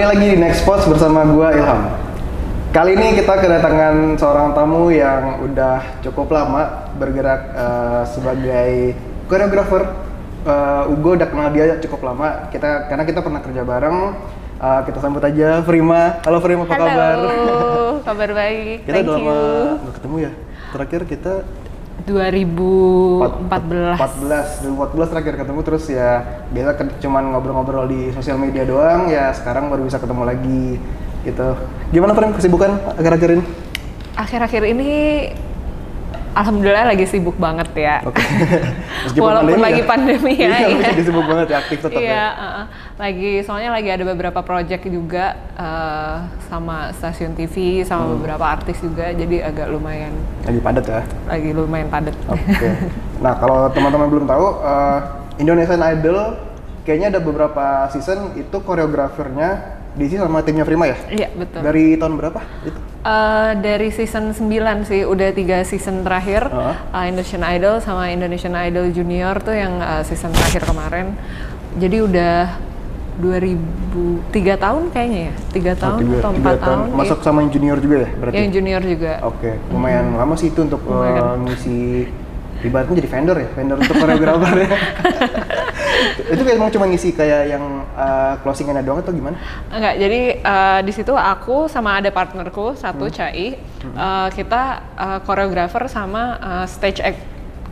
[0.00, 1.92] Kembali lagi di Next Post bersama gua Ilham.
[2.72, 8.96] Kali ini kita kedatangan seorang tamu yang udah cukup lama bergerak eh, sebagai
[9.28, 9.92] koreografer.
[10.48, 12.48] Eh, Ugo udah kenal dia cukup lama.
[12.48, 13.98] Kita karena kita pernah kerja bareng.
[14.56, 16.16] Eh, kita sambut aja Prima.
[16.24, 17.16] Halo Prima, apa kabar?
[17.20, 18.88] Halo, kabar baik.
[18.88, 20.32] kita Thank udah lama ketemu ya.
[20.72, 21.32] Terakhir kita
[22.02, 23.96] 2014.
[23.96, 26.10] 14 2014 terakhir ketemu terus ya
[26.48, 30.80] biasa ke- cuman ngobrol-ngobrol di sosial media doang ya sekarang baru bisa ketemu lagi
[31.20, 31.48] gitu
[31.90, 33.44] gimana Fren kesibukan akhir-akhir ini
[34.10, 34.90] Akhir-akhir ini
[36.30, 37.96] Alhamdulillah lagi sibuk banget ya.
[38.02, 38.22] oke
[39.04, 39.88] Meskipun Walaupun lagi ya.
[39.88, 40.86] pandemi ya, iya, iya.
[40.86, 42.26] masih sibuk banget ya aktif tetap Iya, ya
[42.96, 46.16] lagi soalnya lagi ada beberapa project juga uh,
[46.46, 48.14] sama stasiun TV sama Hmm.
[48.16, 52.16] beberapa artis juga, jadi agak lumayan lagi padat ya lagi lumayan padat.
[52.26, 52.68] oke
[53.24, 54.98] nah kalau teman-teman belum tahu eh,
[55.36, 56.36] Indonesian Idol
[56.82, 59.50] kayaknya ada beberapa season itu koreografernya
[59.92, 61.60] diisi sama timnya Prima ya Iya betul.
[61.60, 66.76] dari tahun berapa itu Eh, dari season 9 sih, udah tiga season terakhir Heeh.
[66.92, 71.16] uh, Indonesian Idol sama Indonesian Idol Junior tuh yang uh, season terakhir kemarin.
[71.80, 72.60] Jadi udah
[73.24, 73.56] 2000
[74.36, 76.86] tiga tahun kayaknya ya, tiga tahun Oh, tiga, atau empat tahun.
[76.92, 77.24] masuk iya.
[77.24, 79.12] sama yang junior juga ya berarti Yang junior juga.
[79.24, 82.04] Oke, lumayan lama sih itu untuk uh, ngisi
[82.60, 84.68] ibaratnya jadi vendor ya, vendor untuk koreografer ya.
[86.30, 89.36] itu kayak emang cuma ngisi kayak yang uh, closingannya doang atau gimana?
[89.72, 93.16] Enggak, jadi uh, di situ aku sama ada partnerku satu Hmm.
[93.16, 93.56] Cai,
[93.96, 94.62] uh, kita
[94.94, 97.20] uh, koreografer sama uh, stage act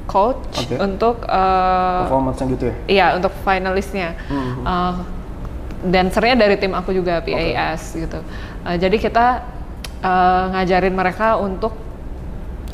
[0.08, 0.76] coach Oke.
[0.80, 2.74] untuk uh, Performance gitu ya?
[2.88, 4.16] Iya, untuk finalisnya.
[4.26, 4.64] Hmm.
[4.64, 4.94] Uh,
[5.84, 8.18] dancernya dari tim aku juga PAS gitu.
[8.64, 9.26] Uh, jadi kita
[10.02, 11.87] uh, ngajarin mereka untuk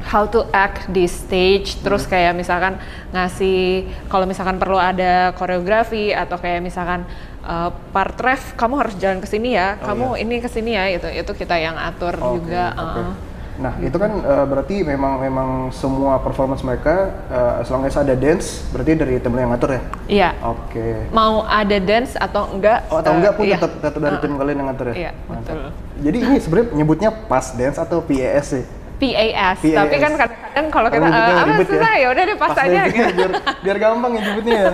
[0.05, 2.77] how to act di stage, terus kayak misalkan
[3.11, 7.09] ngasih kalau misalkan perlu ada koreografi atau kayak misalkan
[7.43, 10.93] uh, part ref kamu harus jalan ke sini ya, Oh, kamu ini ke sini ya,
[10.93, 12.65] itu itu kita yang atur Oke, juga.
[12.77, 13.01] oke.
[13.01, 13.13] uh.
[13.55, 18.99] Nah, itu kan uh, berarti memang memang semua performance mereka uh, as ada dance, berarti
[18.99, 19.83] dari tim yang ngatur ya?
[20.11, 20.31] Iya.
[20.43, 21.07] Oke.
[21.15, 22.91] Mau ada dance atau enggak?
[22.91, 23.55] Oh, atau uh, enggak pun iya.
[23.55, 24.95] tetap tetap dari Uh, tim kalian yang ngatur ya?
[24.99, 25.55] Iya, Mantap.
[25.55, 25.71] betul.
[26.03, 28.65] Jadi ini sebenarnya nyebutnya pas dance atau PAS sih?
[29.13, 29.77] PAS, PAS.
[29.77, 32.59] tapi kan kadang-kadang kalau kita nyebutnya eh, apa ribet susah ya udah deh pas, Pas
[32.65, 33.13] aja aja, gitu.
[33.13, 34.73] biar, biar gampang ya nyebutnya ya.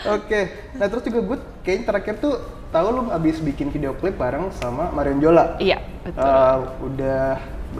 [0.00, 0.40] Oke,
[0.80, 2.34] nah terus juga gue kayaknya terakhir tuh
[2.72, 5.58] tahu lu abis bikin video klip bareng sama Marion Jola.
[5.60, 6.24] Iya, betul.
[6.24, 6.56] Eh,
[6.88, 7.22] udah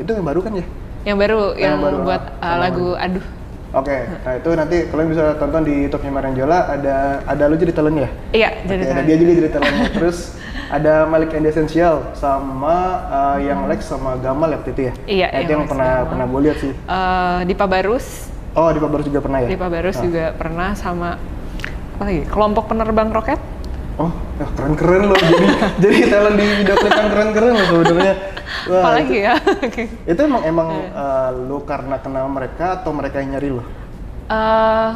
[0.00, 0.66] itu yang baru kan ya?
[1.00, 3.24] yang baru yang yang, baru, buat ah, uh, lagu aduh.
[3.70, 7.70] Oke, nah itu nanti kalian bisa tonton di YouTube-nya Marion Jola ada ada lu jadi
[7.70, 8.10] talent ya?
[8.34, 9.06] Iya, jadi Oke, ada talent.
[9.06, 9.76] dia juga jadi talent.
[9.94, 10.18] terus
[10.70, 12.76] ada Malik and Essential sama
[13.36, 14.92] eh, yang Lex sama Gamal ya waktu itu ya?
[15.04, 16.08] Iya, Nah, itu yang yang pernah Gamal.
[16.08, 16.72] pernah gue lihat sih.
[16.72, 18.06] Eh, Dipa Barus,
[18.50, 19.48] Oh, di Pabarus juga pernah ya?
[19.48, 20.02] Dipa Barus Ah.
[20.02, 21.14] juga pernah sama
[21.94, 22.26] apa lagi?
[22.26, 23.38] Kelompok penerbang roket.
[23.94, 24.10] Oh,
[24.40, 25.14] ya keren-keren loh.
[25.14, 25.46] Jadi
[25.82, 28.14] jadi talent di video klip keren-keren loh sebenarnya.
[28.66, 29.34] Wah, Apalagi itu, ya?
[30.14, 33.62] itu emang emang eh, lu karena kenal mereka atau mereka yang nyari lo?
[34.30, 34.90] Eh,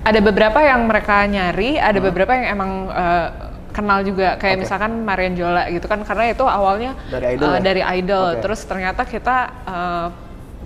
[0.00, 3.28] ada beberapa yang mereka nyari, ada beberapa yang emang eh,
[3.70, 4.62] kenal juga kayak Oke.
[4.66, 7.60] misalkan Marian Jola gitu kan karena itu awalnya Dari Idol eh, ya?
[7.62, 8.40] dari idol Oke.
[8.42, 10.06] terus ternyata kita eh,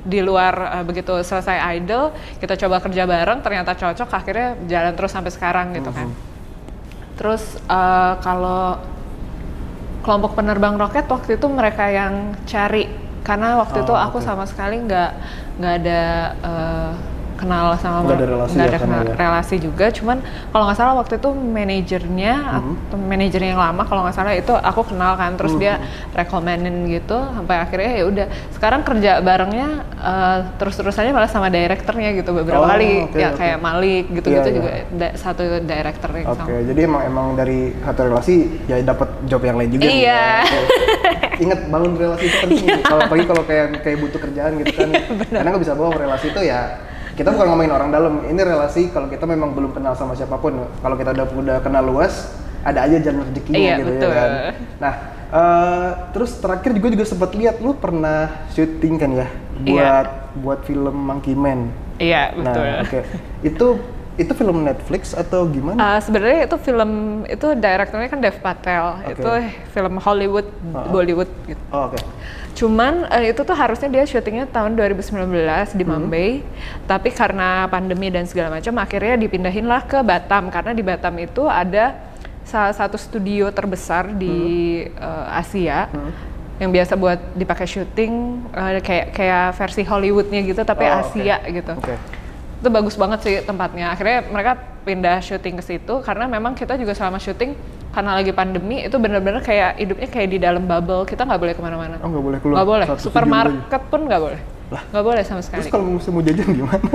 [0.04, 5.12] di luar eh, begitu selesai idol kita coba kerja bareng ternyata cocok akhirnya jalan terus
[5.12, 6.09] sampai sekarang gitu kan
[7.15, 8.81] terus eh, kalau
[10.04, 12.84] kelompok penerbang roket waktu itu mereka yang cari
[13.25, 14.26] karena waktu Oh, itu aku oke.
[14.26, 15.10] sama sekali nggak
[15.56, 16.03] nggak ada
[16.44, 16.91] eh,
[17.34, 19.15] kenal sama Nggak ada relasi nggak ya, ada karena kena- ya.
[19.19, 20.17] relasi juga cuman
[20.49, 22.75] kalau nggak salah waktu itu manajernya Hmm.
[22.87, 25.61] atau manajernya yang lama kalau nggak salah itu aku kenal kan terus Hmm.
[25.61, 25.75] dia
[26.12, 32.15] rekomenin gitu sampai akhirnya ya udah sekarang kerja barengnya eh, terus terusannya malah sama direkturnya
[32.15, 33.37] gitu beberapa Oh, kali oke, ya oke.
[33.37, 34.55] kayak Malik gitu gitu Iya, iya.
[34.55, 38.34] juga da- satu direktur yang Oke, sama jadi emang emang dari satu relasi
[38.65, 39.83] ya dapat job yang lain juga.
[39.84, 40.22] Iya.
[40.41, 40.55] ya.
[40.55, 40.77] Oke.
[41.37, 42.66] Ingat bangun relasi itu penting.
[42.81, 44.89] Kalau apalagi kalau kayak kayak butuh kerjaan gitu kan.
[45.34, 46.60] Karena nggak bisa bohong relasi itu ya
[47.15, 48.15] kita bukan ngomongin orang dalam.
[48.22, 50.55] Ini relasi kalau kita memang belum kenal sama siapa pun.
[50.78, 54.11] Kalau kita udah udah kenal luas, ada aja jalan rezekinya Iya, gitu betul.
[54.11, 54.31] ya kan.
[54.78, 54.93] Nah,
[55.31, 58.19] eh, terus terakhir juga juga sempat lihat lu pernah
[58.51, 59.93] syuting kan ya buat Iya.
[60.37, 61.71] buat film Monkey Man.
[61.95, 63.01] iya betul Nah, oke.
[63.41, 63.67] Itu
[64.15, 65.75] itu film Netflix atau gimana?
[65.77, 66.91] Uh, sebenarnya itu film
[67.27, 69.11] itu direkturnya kan Dev Patel Oke.
[69.13, 69.31] itu
[69.71, 70.87] film Hollywood Ah.
[70.87, 71.99] Bollywood gitu Oh, oke.
[72.55, 75.75] cuman eh, itu tuh harusnya dia syutingnya tahun 2019 Hmm.
[75.75, 76.28] di Mumbai
[76.84, 81.43] tapi karena pandemi dan segala macam akhirnya dipindahin lah ke Batam karena di Batam itu
[81.45, 81.99] ada
[82.45, 84.37] salah satu studio terbesar di
[84.87, 86.15] eh, Asia Hmm.
[86.55, 88.13] yang biasa buat dipakai syuting
[88.49, 91.03] eh, kayak kayak versi Hollywoodnya gitu tapi Oh.
[91.03, 91.99] Asia gitu Oke.
[92.65, 96.97] Itu bagus banget sih tempatnya akhirnya mereka pindah syuting ke situ karena memang kita juga
[96.97, 97.53] selama syuting
[97.93, 101.61] karena lagi pandemi itu benar-benar kayak hidupnya kayak di dalam bubble kita nggak boleh ke
[101.61, 102.55] mana-mana Oh nggak boleh keluar.
[102.57, 104.41] nggak boleh supermarket pun nggak boleh
[104.72, 106.89] nggak boleh sama sekali Terus kalau mau jajan gimana?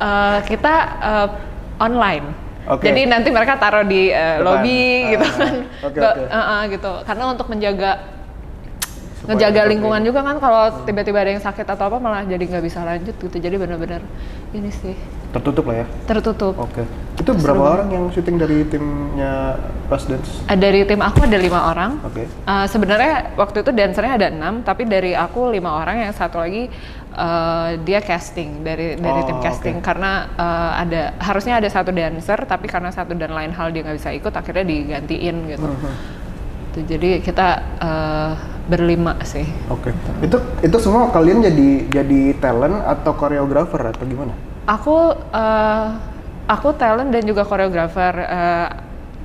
[0.00, 1.28] Eh, kita eh,
[1.76, 2.24] online
[2.64, 2.88] Oke.
[2.88, 4.40] jadi nanti mereka taruh di Depan.
[4.40, 4.80] lobby
[5.12, 5.54] gitu ah, kan
[5.92, 6.24] Nggak- oke.
[6.24, 7.90] eh, eh, gitu karena untuk menjaga
[9.20, 12.64] Supaya ngejaga lingkungan juga kan kalau tiba-tiba ada yang sakit atau apa malah jadi nggak
[12.64, 14.00] bisa lanjut gitu jadi benar-benar
[14.50, 14.96] ini sih
[15.30, 15.86] Tertutup lah ya.
[16.08, 16.82] tertutup Oke.
[17.14, 20.42] Itu berapa orang yang syuting dari timnya Rush Dance?
[20.48, 22.24] Eh, dari tim aku ada lima orang Oke.
[22.26, 26.66] Eh, sebenarnya waktu itu dancernya ada enam, tapi dari aku lima orang yang satu lagi
[27.12, 29.84] eh, dia casting dari dari Oh, tim casting oke.
[29.84, 34.00] karena eh, ada harusnya ada satu dancer, tapi karena satu dan lain hal dia nggak
[34.00, 35.68] bisa ikut, akhirnya digantiin gitu.
[35.68, 35.92] Mhm.
[36.70, 38.32] Tuh, jadi kita eh,
[38.70, 39.44] berlima sih.
[39.66, 39.90] Oke.
[40.22, 44.30] Itu itu semua kalian jadi jadi talent atau koreografer atau gimana?
[44.70, 45.86] Aku eh,
[46.46, 48.14] aku talent dan juga koreografer.
[48.22, 48.68] eh,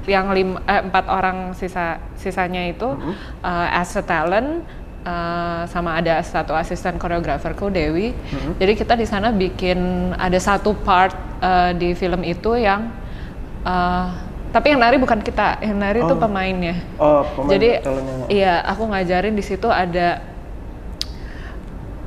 [0.06, 2.94] yang lim, eh, empat orang sisa sisanya itu
[3.42, 4.62] eh, as a talent
[5.01, 8.13] eh, sama ada satu asisten koreograferku Dewi.
[8.62, 12.94] Jadi kita di sana bikin ada satu part eh, di film itu yang
[13.65, 14.07] eh,
[14.56, 16.16] tapi yang nari bukan kita, yang nari itu Oh.
[16.18, 16.75] pemainnya.
[16.96, 18.25] Oh, pemain Jadi talentnya.
[18.31, 20.24] iya, aku ngajarin di situ ada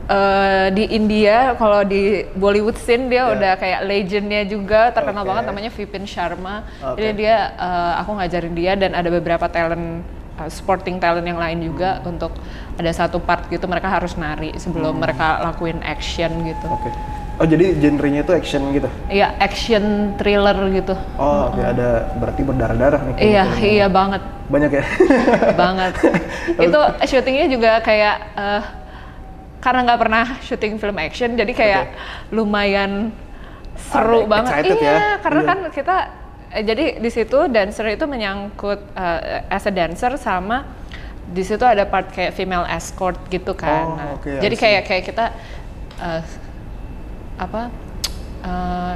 [0.09, 2.03] eh, di India kalau di
[2.33, 3.37] Bollywood scene dia Ya.
[3.37, 5.29] udah kayak legendnya juga terkenal Oke.
[5.29, 6.65] banget namanya Vipin Sharma.
[6.83, 6.97] Oke.
[6.97, 10.01] Jadi dia eh, aku ngajarin dia dan ada beberapa talent
[10.39, 12.17] eh, sporting talent yang lain juga Hmm.
[12.17, 12.33] untuk
[12.75, 15.05] ada satu part gitu mereka harus nari sebelum Hmm.
[15.05, 16.67] mereka lakuin action gitu.
[16.67, 16.89] Oke.
[17.39, 18.91] Oh jadi genrenya itu action gitu?
[19.07, 20.99] Iya, action thriller gitu.
[21.15, 23.15] Oh oke ada berarti berdarah-darah nih.
[23.23, 24.23] Iya, iya banget.
[24.51, 24.85] Banyak ya?
[25.63, 25.93] banget.
[26.67, 28.63] itu syutingnya juga kayak eh,
[29.63, 31.85] karena nggak pernah syuting film action, jadi kayak
[32.35, 33.15] lumayan
[33.79, 34.51] seru Ada banget.
[34.59, 34.99] excited Iya, ya?
[35.23, 35.49] karena Iya.
[35.51, 35.97] kan kita
[36.51, 40.67] eh, jadi di situ dancer itu menyangkut eh, as a dancer sama
[41.23, 43.87] di situ ada part kayak female escort gitu kan.
[43.87, 45.25] Oh, Nah, I jadi kayak kayak kita
[46.03, 46.23] eh,
[47.39, 47.71] apa?
[48.41, 48.95] eh,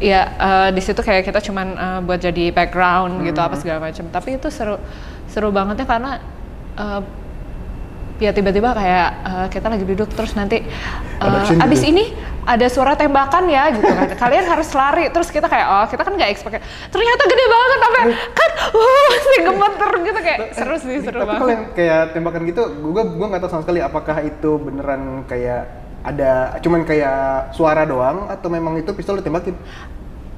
[0.00, 3.48] ya eh, di situ kayak kita cuman eh, buat jadi background gitu Hmm.
[3.50, 4.08] apa segala macam.
[4.08, 4.80] Tapi itu seru
[5.26, 6.10] seru bangetnya karena
[6.74, 7.00] eh,
[8.18, 11.88] ya tiba-tiba kayak eh, kita lagi duduk terus nanti eh, action gitu abis ya?
[11.88, 12.04] ini
[12.40, 14.08] ada suara tembakan ya gitu kan.
[14.16, 16.58] Kalian harus lari terus kita kayak oh kita kan nggak expect
[16.88, 18.02] ternyata gede banget sampai
[18.32, 21.52] kan uh, masih gemeter gitu kayak seru sih seru Tapi kalau banget.
[21.52, 26.30] yang kayak tembakan gitu, gua gua nggak tahu sama sekali apakah itu beneran kayak ada
[26.58, 29.52] cuman kayak suara doang atau memang itu pistol ditembakin?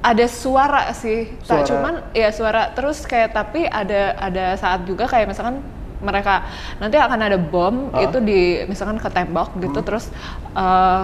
[0.03, 1.63] ada suara sih tak Suara.
[1.63, 5.63] cuman ya suara terus kayak tapi ada ada saat juga kayak misalkan
[5.99, 6.43] mereka
[6.75, 8.03] nanti akan ada bom Ah.
[8.03, 10.11] itu di misalkan ke tembok gitu terus
[10.51, 11.03] eh,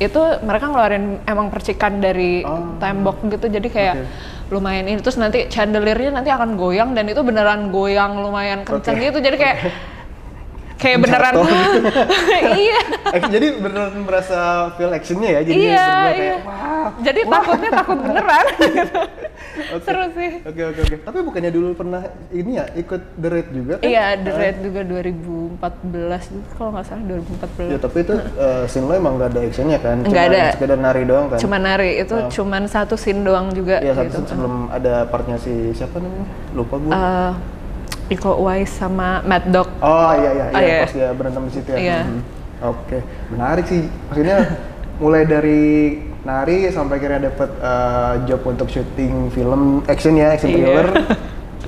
[0.00, 2.74] itu mereka ngeluarin emang percikan dari Oh.
[2.76, 4.06] tembok gitu jadi kayak Oke.
[4.50, 9.06] lumayan ini terus nanti chandeliernya nanti akan goyang dan itu beneran goyang lumayan kenceng Oke.
[9.06, 9.56] gitu jadi kayak
[10.80, 11.34] kayak beneran
[12.58, 12.80] iya
[13.10, 14.38] Eh, jadi beneran merasa
[14.74, 15.40] feel actionnya ya?
[15.42, 16.88] Jadi iya iya kayak wah.
[17.00, 19.00] jadi takutnya takut beneran gitu.
[19.70, 19.82] Oke.
[19.82, 20.96] seru sih Oke oke oke.
[21.02, 23.84] Tapi bukannya dulu pernah ini ya ikut The Raid juga kan?
[23.84, 24.38] Iya, The Ah.
[24.38, 25.58] Raid juga 2014
[26.30, 27.66] gitu kalau nggak salah 2014.
[27.66, 29.96] Ya tapi itu eh, scene lo emang gak ada actionnya kan?
[30.00, 30.52] Nggak Cuman ada.
[30.54, 31.38] Sekedar nari doang kan?
[31.38, 32.28] Cuma nari itu Oh.
[32.30, 34.14] cuman satu scene doang juga Iya satu gitu.
[34.14, 36.26] scene sebelum ada partnya si siapa namanya?
[36.52, 36.92] Lupa gue.
[36.92, 37.32] Eh,
[38.10, 39.70] Iko Uwais sama Mad Dog.
[39.78, 40.80] Oh iya iya, Oh, iya iya.
[40.82, 41.78] pas dia berantem di situ ya.
[41.78, 41.98] Iya.
[42.02, 42.20] Mhm.
[42.60, 42.98] Oke,
[43.30, 43.86] menarik sih.
[44.10, 44.38] Maksudnya
[45.02, 45.62] mulai dari
[46.20, 50.58] nari sampai akhirnya dapet eh, job untuk syuting film action ya, action Iya.
[50.58, 50.88] thriller.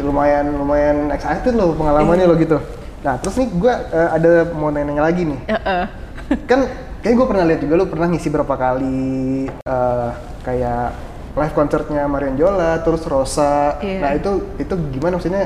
[0.02, 2.58] lumayan lumayan excited loh pengalamannya lo gitu.
[3.00, 5.40] Nah terus nih gue ada mau nanya lagi nih.
[5.46, 5.84] Heeh.
[6.50, 6.64] kan
[7.00, 10.11] kayak gue pernah lihat juga lu pernah ngisi berapa kali eh,
[10.42, 10.87] kayak
[11.32, 14.00] live konsernya Marion Jola terus Rosa Iya.
[14.00, 15.44] nah itu itu gimana maksudnya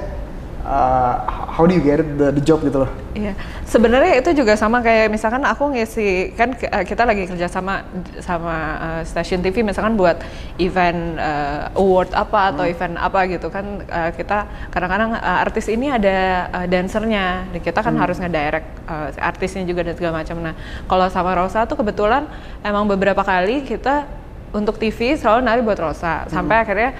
[0.67, 1.15] eh,
[1.57, 2.91] how do you get it, the, the job gitu loh?
[3.17, 3.33] Iya,
[3.65, 7.87] sebenarnya itu juga sama kayak misalkan aku ngisi kan eh, kita lagi kerja sama
[8.21, 10.21] sama eh, stasiun TV misalkan buat
[10.61, 15.89] event eh, award apa atau event apa gitu kan eh, kita kadang-kadang eh, artis ini
[15.89, 17.49] ada eh, dancernya.
[17.55, 20.37] Dan kita kan harus ngedirect si artisnya juga dan segala macam.
[20.43, 20.55] Nah
[20.91, 22.29] kalau sama Rosa tuh kebetulan
[22.61, 24.07] emang beberapa kali kita
[24.53, 26.29] untuk TV selalu nari buat Rosa.
[26.29, 26.93] Sampai akhirnya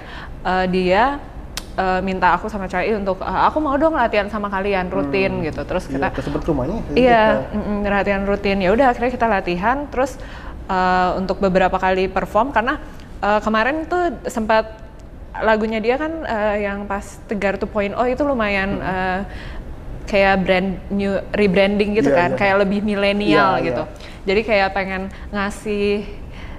[0.45, 1.21] eh, dia
[1.77, 5.61] eh, minta aku sama Chai untuk "Ah, aku mau dong latihan sama kalian rutin gitu.
[5.61, 8.57] Terus kita Iya, kesebut rumahnya iya mm, mm, latihan rutin.
[8.59, 9.85] Ya udah akhirnya kita latihan.
[9.87, 10.17] Terus
[10.65, 12.81] eh, untuk beberapa kali perform karena
[13.19, 14.83] eh, kemarin tuh sempat
[15.37, 17.69] lagunya dia kan eh, yang pas Tegar 2.0
[18.09, 19.21] itu lumayan eh,
[20.07, 22.39] kayak brand new rebranding gitu Iya, kan iya.
[22.39, 23.83] kayak lebih milenial Iya, gitu.
[23.83, 24.23] iya.
[24.25, 26.07] jadi kayak pengen ngasih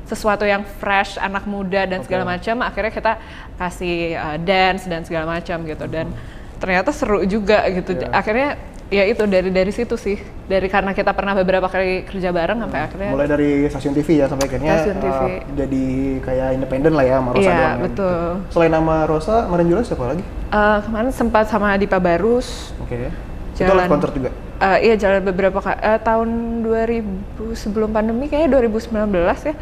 [0.05, 2.33] sesuatu yang fresh anak muda dan segala Oke.
[2.33, 2.65] macam.
[2.65, 3.13] Akhirnya kita
[3.59, 6.09] kasih uh, dance dan segala macam gitu dan
[6.57, 8.11] ternyata seru juga gitu Iya.
[8.11, 8.49] akhirnya
[8.89, 12.81] ya itu dari dari situ sih dari karena kita pernah beberapa kali kerja bareng sampai
[12.81, 15.13] akhirnya Mulai dari stasiun TV ya sampai akhirnya Stasiun TV.
[15.13, 15.85] uh, jadi
[16.19, 17.61] kayak independen lah ya sama Rosa Iya, doang.
[17.61, 18.09] ya, betul.
[18.09, 18.09] gitu.
[18.49, 20.23] Selain nama Rosa, kemarin juga siapa lagi?
[20.49, 23.13] uh, kemarin sempat sama Dipa Barus Oke.
[23.53, 23.77] Itu Jalan.
[23.77, 24.31] live concert juga.
[24.59, 26.29] Uh, iya jalan beberapa uh, tahun
[26.63, 27.07] 2000
[27.55, 28.91] sebelum pandemi kayaknya 2019
[29.45, 29.55] ya.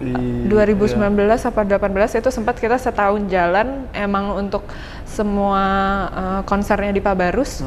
[0.00, 0.96] Di- 2019
[1.44, 4.64] apa 18 itu sempat kita setahun jalan emang untuk
[5.04, 5.64] semua
[6.08, 7.60] uh, konsernya di Pabarus.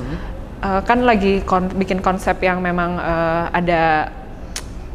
[0.63, 4.09] Uh, kan lagi kon- bikin konsep yang memang uh, ada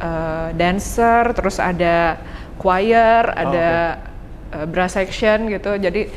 [0.02, 2.18] uh, dancer, terus ada
[2.58, 4.02] choir, ada
[4.58, 5.78] uh, brass section gitu.
[5.78, 6.10] Jadi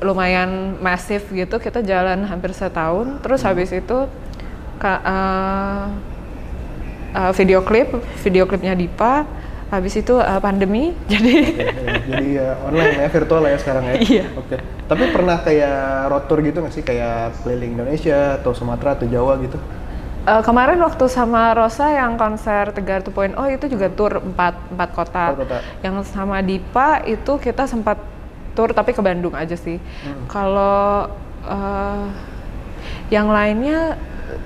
[0.00, 3.20] lumayan masif gitu kita jalan hampir setahun.
[3.20, 4.08] Terus habis itu
[4.80, 5.84] ka- uh,
[7.14, 7.92] uh, video klip
[8.24, 9.43] video klipnya Dipa
[9.78, 11.34] habis itu uh, pandemi jadi.
[12.04, 13.94] Jadi ya online ya, virtual lah ya sekarang ya.
[13.98, 14.24] Iya.
[14.38, 14.56] Oke.
[14.84, 16.84] Tapi pernah kayak road tour gitu nggak sih?
[16.84, 19.58] Kayak keliling Indonesia atau Sumatera atau Jawa gitu?
[20.24, 25.24] uh, kemarin waktu sama Rosa yang konser Tegar 2.0 itu juga tour empat empat kota.
[25.32, 25.56] Empat kota.
[25.84, 28.00] Yang sama Dipa itu kita sempat
[28.56, 29.76] tour tapi ke Bandung aja sih.
[29.78, 30.24] Hmm.
[30.30, 31.10] Kalau
[31.44, 32.06] uh,
[33.12, 34.00] yang lainnya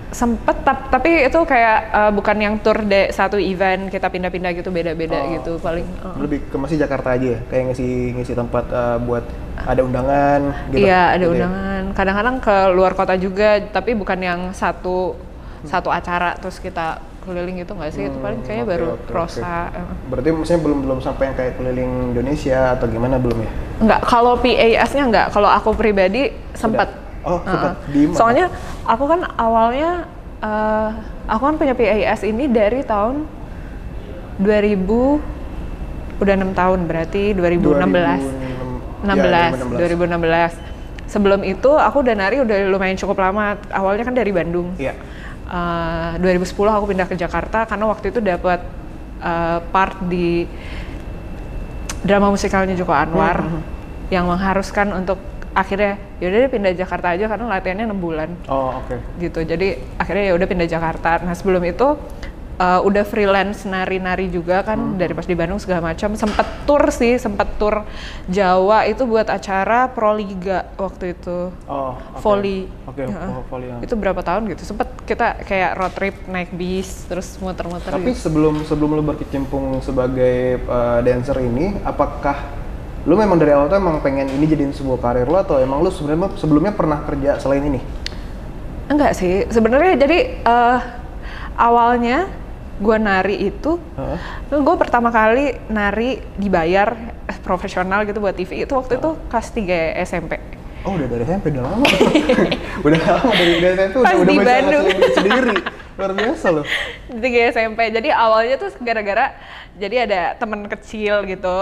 [0.08, 4.68] sempet tap- tapi itu kayak uh, bukan yang tour de satu event kita pindah-pindah gitu
[4.68, 6.16] beda-beda Oh, gitu paling uh.
[6.18, 7.40] Lebih ke masih Jakarta aja ya?
[7.44, 9.22] Kayak ngisi ngisi tempat uh, buat
[9.58, 10.82] ada undangan gitu?
[10.82, 11.34] Iya, ada Gitu ya?
[11.36, 11.82] undangan.
[11.92, 15.14] Kadang-kadang ke luar kota juga, tapi bukan yang satu
[15.60, 18.06] satu acara terus kita keliling gitu nggak sih?
[18.06, 19.12] itu paling kayaknya Hmm, oke, baru oke, oke.
[19.12, 19.58] Rosa.
[19.68, 19.84] eh.
[20.06, 23.50] Berarti maksudnya belum belum sampai yang kayak keliling Indonesia atau gimana belum ya?
[23.80, 25.26] Nggak, kalau PAS-nya nggak.
[25.30, 27.07] Kalau aku pribadi sempat.
[27.28, 27.76] Oh, sempat.
[27.76, 27.92] Heeh.
[27.92, 28.16] Di mana?
[28.16, 28.46] Soalnya
[28.88, 29.90] aku kan awalnya
[30.40, 30.90] eh,
[31.28, 33.28] aku kan punya PAS ini dari tahun
[34.40, 39.04] 2000 udah enam tahun berarti 2016.
[39.04, 41.08] 16, 2016.
[41.08, 43.60] Sebelum itu aku udah nari udah lumayan cukup lama.
[43.70, 44.74] Awalnya kan dari Bandung.
[44.80, 44.96] Iya.
[45.48, 48.60] Eh, 2010 aku pindah ke Jakarta karena waktu itu dapat
[49.22, 50.48] eh, part di
[52.04, 53.42] drama musikalnya Joko Anwar
[54.08, 55.18] yang mengharuskan untuk
[55.50, 58.96] akhirnya yaudah deh pindah Jakarta aja karena latihannya enam bulan Oh, oke.
[59.18, 59.40] gitu.
[59.40, 61.18] Jadi akhirnya ya udah pindah Jakarta.
[61.18, 61.96] Nah sebelum itu
[62.56, 64.96] uh, udah freelance nari-nari juga kan Hmm.
[64.96, 66.12] dari pas di Bandung segala macam.
[66.12, 67.86] Sempet tour sih, sempet tour
[68.26, 71.54] Jawa itu buat acara Proliga waktu itu.
[71.64, 72.18] Oh, oke.
[72.18, 72.66] Volley.
[72.84, 73.28] Oke, Heeh.
[73.30, 73.68] oh, volley.
[73.68, 73.76] ya.
[73.80, 74.62] Itu berapa tahun gitu.
[74.64, 78.26] Sempet kita kayak road trip naik bis terus muter-muter Tapi gitu.
[78.26, 82.36] sebelum sebelum lu berkecimpung sebagai uh, dancer ini, apakah
[83.08, 85.88] lu memang dari awal tuh emang pengen ini jadiin sebuah karir lu atau emang lu
[85.88, 87.80] sebenarnya sebelumnya pernah kerja selain ini?
[88.88, 90.78] Enggak sih, sebenarnya jadi eh,
[91.56, 92.28] awalnya
[92.78, 94.18] gue nari itu Heeh.
[94.54, 96.94] gue pertama kali nari dibayar
[97.42, 100.38] profesional gitu buat TV itu waktu itu kelas 3 SMP
[100.86, 101.82] Oh udah dari SMP udah lama.
[102.86, 104.86] udah lama dari, dari SMP udah, Pas udah di Bandung.
[105.10, 105.54] sendiri.
[105.98, 106.64] Luar biasa loh.
[107.10, 109.34] di 3 SMP jadi awalnya tuh gara-gara
[109.74, 111.58] jadi ada temen kecil gitu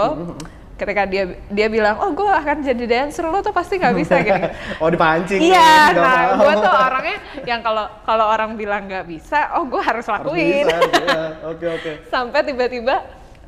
[0.77, 4.45] ketika dia dia bilang oh gue akan jadi dancer lo tuh pasti nggak bisa gini
[4.81, 5.41] oh dipancing.
[5.41, 6.41] iya nggak nah mau.
[6.45, 10.69] gue tuh orangnya yang kalau kalau orang bilang nggak bisa oh gue harus Harus lakuin
[10.69, 11.21] bisa, iya.
[11.49, 11.91] Oke oke.
[12.13, 12.95] sampai tiba-tiba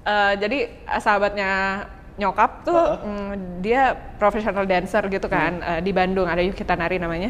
[0.01, 1.51] eh, jadi eh, sahabatnya
[2.17, 3.31] nyokap tuh mm,
[3.61, 5.69] dia profesional dancer gitu kan Hmm.
[5.77, 7.29] eh, di Bandung ada Yukita Nari namanya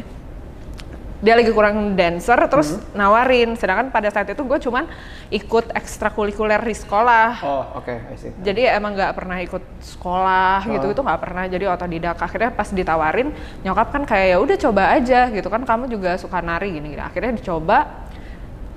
[1.20, 2.96] dia lagi kurang dancer terus Hmm.
[2.96, 4.88] nawarin sedangkan pada saat itu gue cuman
[5.28, 8.32] ikut ekstrakurikuler di sekolah Oh oke, I see.
[8.40, 10.92] jadi emang nggak pernah ikut sekolah gitu Oh.
[10.92, 13.28] itu nggak pernah jadi otodidak akhirnya pas ditawarin
[13.60, 17.02] nyokap kan kayak ya udah coba aja gitu kan kamu juga suka nari gini, gini.
[17.02, 18.08] akhirnya dicoba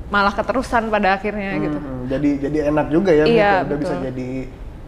[0.08, 3.66] malah keterusan pada akhirnya gitu Hmm, jadi jadi enak juga ya, Iya, gitu.
[3.66, 4.06] udah bisa betul.
[4.06, 4.30] jadi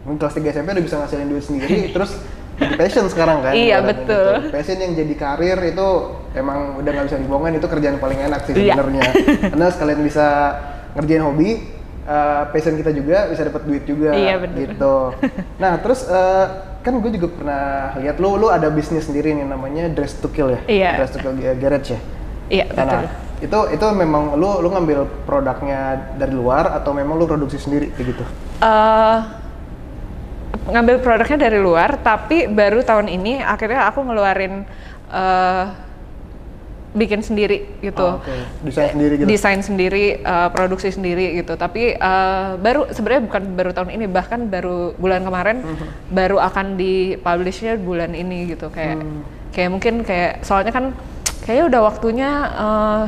[0.04, 3.52] mungkin kelas 3 SMP udah bisa ngasilin duit sendiri, terus jadi passion sekarang kan?
[3.52, 4.32] Iya, ibaratnya betul.
[4.38, 4.52] gitu.
[4.52, 5.88] Passion yang jadi karir itu
[6.32, 8.72] emang udah nggak bisa dibohongin itu kerjaan paling enak sih Iya.
[8.72, 9.02] sebenarnya.
[9.52, 10.26] Karena sekalian bisa
[10.92, 11.50] ngerjain hobi,
[12.02, 14.56] eh, passion kita juga bisa dapat duit juga, Iya, bener.
[14.72, 14.96] gitu.
[15.56, 16.44] Nah terus eh,
[16.80, 17.64] kan gue juga pernah
[17.98, 20.90] lihat lu lu ada bisnis sendiri nih namanya Dress to Kill ya, Iya.
[20.96, 22.00] Dress to Kill Garage ya.
[22.46, 23.04] iya Nah, betul
[23.36, 28.16] itu itu memang lu lu ngambil produknya dari luar atau memang lu produksi sendiri kayak
[28.16, 28.24] gitu?
[28.62, 29.18] Eh,
[30.66, 34.66] ngambil produknya dari luar tapi baru tahun ini akhirnya aku ngeluarin
[35.08, 35.64] eh,
[36.92, 38.32] bikin sendiri gitu Oh, oke.
[38.64, 39.28] Desain sendiri gitu.
[39.28, 44.40] desain sendiri eh, produksi sendiri gitu tapi eh, baru sebenarnya bukan baru tahun ini bahkan
[44.46, 45.86] baru bulan kemarin Mhm.
[46.10, 49.22] baru akan di publishnya bulan ini gitu kayak Hmm.
[49.50, 50.96] kayak mungkin kayak soalnya kan
[51.42, 53.04] kayaknya udah waktunya eh,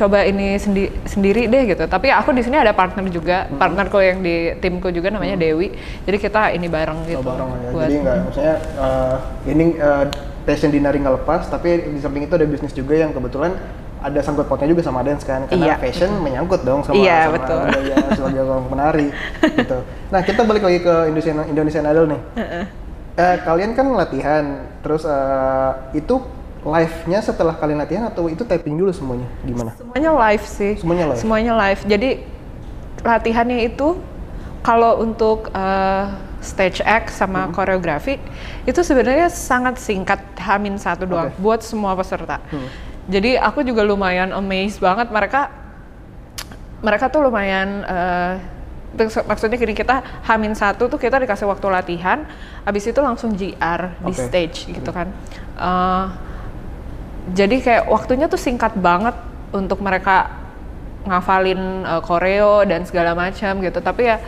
[0.00, 1.84] coba ini sendi- sendiri deh gitu.
[1.84, 5.76] Tapi aku di sini ada partner juga, partnerku yang di timku juga namanya Dewi.
[6.00, 7.20] Jadi kita ini bareng gitu.
[7.20, 7.68] Oh, bareng ya.
[7.70, 9.14] buat- Jadi nggak maksudnya eh,
[9.46, 10.04] ini eh,
[10.40, 13.52] passion dinari nggak lepas, tapi di samping itu ada bisnis juga yang kebetulan
[14.00, 15.74] ada sangkut pautnya juga sama dance kan karena Iya.
[15.76, 17.60] fashion menyangkut dong sama Iya, sama betul.
[17.60, 19.08] budaya sebagai orang penari
[19.60, 19.78] gitu.
[20.08, 22.20] Nah kita balik lagi ke Indonesian Indonesian Idol nih.
[23.12, 24.44] Eh, kalian kan latihan,
[24.80, 26.16] terus eh, itu
[26.60, 29.24] live-nya setelah kalian latihan atau itu taping dulu semuanya?
[29.42, 29.72] Gimana?
[29.74, 30.72] Semuanya live sih.
[30.76, 31.18] Semuanya live?
[31.18, 31.80] Semuanya live.
[31.84, 32.10] Jadi
[33.00, 33.96] latihannya itu
[34.60, 36.04] kalau untuk eh,
[36.40, 37.52] stage act sama Hmm.
[37.52, 38.16] koreografi
[38.64, 41.36] itu sebenarnya sangat singkat hamin satu doang Oke.
[41.36, 42.40] buat semua peserta.
[42.48, 42.68] Hmm.
[43.08, 45.48] Jadi aku juga lumayan amazed banget mereka
[46.80, 48.34] mereka tuh lumayan eh,
[48.96, 52.24] maksud- maksudnya gini kita hamin satu tuh kita dikasih waktu latihan,
[52.64, 54.20] habis itu langsung GR di Oke.
[54.20, 55.08] stage gitu kan.
[55.56, 56.04] Eh,
[57.30, 59.14] jadi kayak waktunya tuh singkat banget
[59.50, 60.30] untuk mereka
[61.02, 64.20] ngafalin uh, koreo dan segala macam gitu tapi ya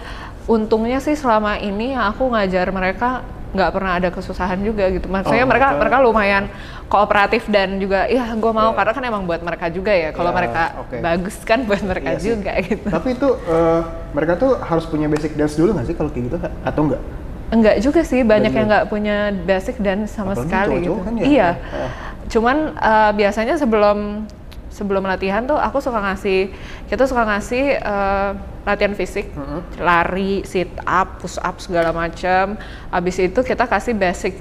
[0.45, 3.21] untungnya sih selama ini aku ngajar mereka
[3.53, 6.45] nggak pernah ada kesusahan juga gitu maksudnya Oh, mereka mereka- mereka lumayan
[6.89, 8.77] kooperatif dan juga ya gue mau Iya.
[8.79, 10.97] karena kan emang buat mereka juga ya kalau Ya, mereka oke.
[10.99, 12.29] bagus kan buat mereka Iya sih.
[12.31, 13.81] juga gitu Tapi itu eh,
[14.11, 17.03] mereka tuh harus punya basic dance dulu nggak sih kalau kayak gitu atau enggak?
[17.51, 18.57] enggak juga sih banyak juga.
[18.57, 21.25] yang nggak punya basic dan sama Apalagi sekali cowok-cowok gitu kan ya?
[21.27, 21.91] iya Heeh.
[22.33, 24.25] Cuman uh, biasanya sebelum
[24.73, 26.49] sebelum latihan tuh aku suka ngasih
[26.89, 28.33] kita suka ngasih uh,
[28.65, 29.29] latihan fisik.
[29.77, 32.57] Lari sit up push up segala macam
[32.89, 34.41] abis itu kita kasih basic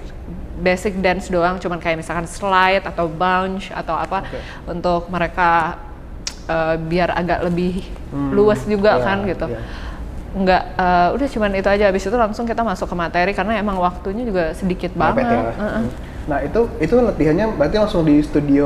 [0.63, 1.59] basic dance doang.
[1.59, 4.39] Cuman kayak misalkan slide atau bounce atau apa Oke.
[4.71, 5.75] untuk mereka
[6.47, 9.47] uh, biar agak lebih Hmm, luas juga iya, kan gitu.
[9.47, 9.63] iya.
[10.31, 11.87] nggak eh, udah cuman itu aja.
[11.87, 15.27] Habis itu langsung kita masuk ke materi karena emang waktunya juga sedikit Mepet banget.
[15.31, 15.43] Ya.
[15.55, 15.83] Heeh.
[16.23, 18.65] Nah itu itu latihannya berarti langsung di studio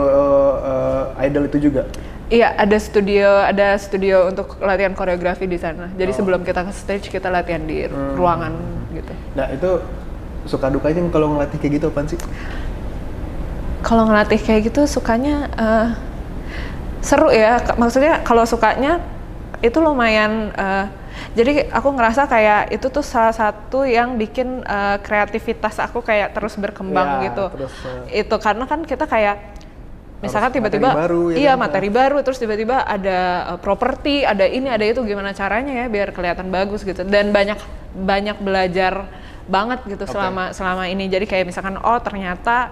[0.62, 1.84] eh, idol itu juga.
[2.26, 6.18] iya ada studio ada studio untuk latihan koreografi di sana jadi Oh.
[6.18, 8.18] sebelum kita ke stage kita latihan di Hmm.
[8.18, 8.50] ruangan
[8.92, 9.70] gitu Nah itu
[10.44, 12.18] suka dukanya kalau ngelatih kayak gitu apaan sih?
[13.82, 15.88] kalau ngelatih kayak gitu sukanya eh,
[17.00, 18.98] seru ya maksudnya kalau sukanya
[19.62, 20.86] itu lumayan eh,
[21.36, 26.56] jadi aku ngerasa kayak itu tuh salah satu yang bikin eh, kreativitas aku kayak terus
[26.56, 27.76] berkembang Ya, gitu terus,
[28.10, 29.38] eh, itu karena kan kita kayak
[30.24, 31.68] misalkan tiba-tiba baru, ya iya kan?
[31.68, 33.20] materi baru terus tiba-tiba ada
[33.54, 37.60] eh, properti ada ini ada itu gimana caranya ya biar kelihatan bagus gitu dan banyak
[37.94, 39.06] banyak belajar
[39.46, 40.16] banget gitu Oke.
[40.16, 42.72] selama selama ini jadi kayak misalkan oh ternyata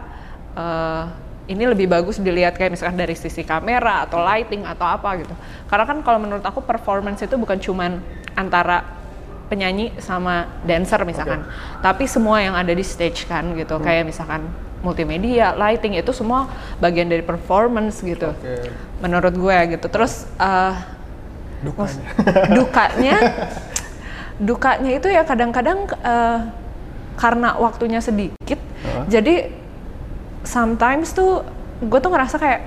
[0.56, 1.04] eh,
[1.44, 5.36] ini lebih bagus dilihat kayak misalkan dari sisi kamera atau lighting atau apa gitu
[5.68, 8.00] karena kan kalau menurut aku performance itu bukan cuman
[8.34, 8.88] antara
[9.52, 11.44] penyanyi sama dancer misalkan
[11.84, 13.84] tapi semua yang ada di stage kan gitu Hmm.
[13.84, 14.48] kayak misalkan
[14.80, 16.48] multimedia lighting itu semua
[16.80, 18.72] bagian dari performance gitu Oke.
[19.00, 20.76] menurut gue gitu terus eh,
[21.64, 22.04] Dukanya.
[22.52, 23.16] dukanya
[24.50, 26.40] dukanya itu ya kadang-kadang eh,
[27.16, 29.04] karena waktunya sedikit Heeh.
[29.08, 29.36] jadi
[30.44, 31.44] sometimes tuh
[31.84, 32.62] gue tuh ngerasa kayak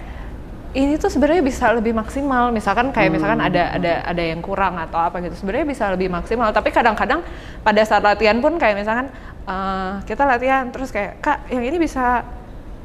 [0.77, 2.53] ini tuh sebenarnya bisa lebih maksimal.
[2.53, 6.53] Misalkan kayak misalkan ada ada ada yang kurang atau apa gitu sebenarnya bisa lebih maksimal.
[6.53, 7.25] Tapi kadang-kadang
[7.65, 9.09] pada saat latihan pun kayak misalkan
[9.49, 12.29] eh, kita latihan terus kayak kak yang ini bisa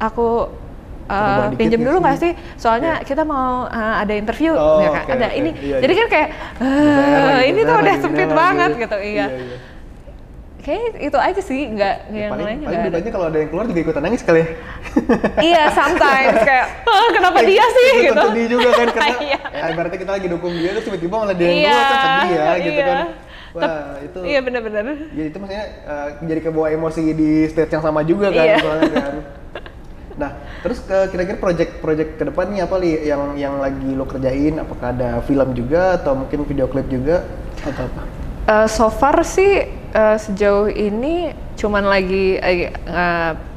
[0.00, 0.48] aku
[1.60, 2.32] pinjem nggak dulu sih?" nggak sih?
[2.56, 5.04] Soalnya kita mau eh, ada interview Oh, ya kan?
[5.04, 5.36] Oke, ada oke.
[5.36, 5.50] ini.
[5.60, 6.00] Iya, jadi iya.
[6.00, 8.96] kan kayak Geser "Eh, lagi, ini tuh udah sempit banget gitu.
[8.96, 9.04] Iya.
[9.04, 9.56] Iya, iya.
[10.62, 13.64] Kayak itu aja sih nggak Ya, yang paling lainnya paling bedanya kalau ada yang keluar
[13.66, 14.48] juga ikutan nangis kali ya.
[15.50, 19.38] iya sometimes kayak "Ah, kenapa dia sih gitu sedih juga kan karena Iya.
[19.42, 22.30] eh, ibaratnya kita lagi dukung dia terus tiba-tiba malah dia yang Iya, keluar kan sedih
[22.32, 22.86] ya gitu iya.
[22.86, 22.98] kan.
[23.52, 23.68] Wah,
[24.00, 28.30] itu iya benar-benar jadi itu maksudnya eh, jadi kebawa emosi di stage yang sama juga
[28.30, 28.56] kan Iya.
[28.58, 29.14] soalnya kan.
[30.12, 34.60] Nah, terus ke kira-kira project-project ke depannya apa li yang yang lagi lo kerjain?
[34.60, 37.24] Apakah ada film juga atau mungkin video klip juga
[37.58, 38.02] atau apa?
[38.44, 42.72] Eh, so far sih eh, sejauh ini cuman lagi eh,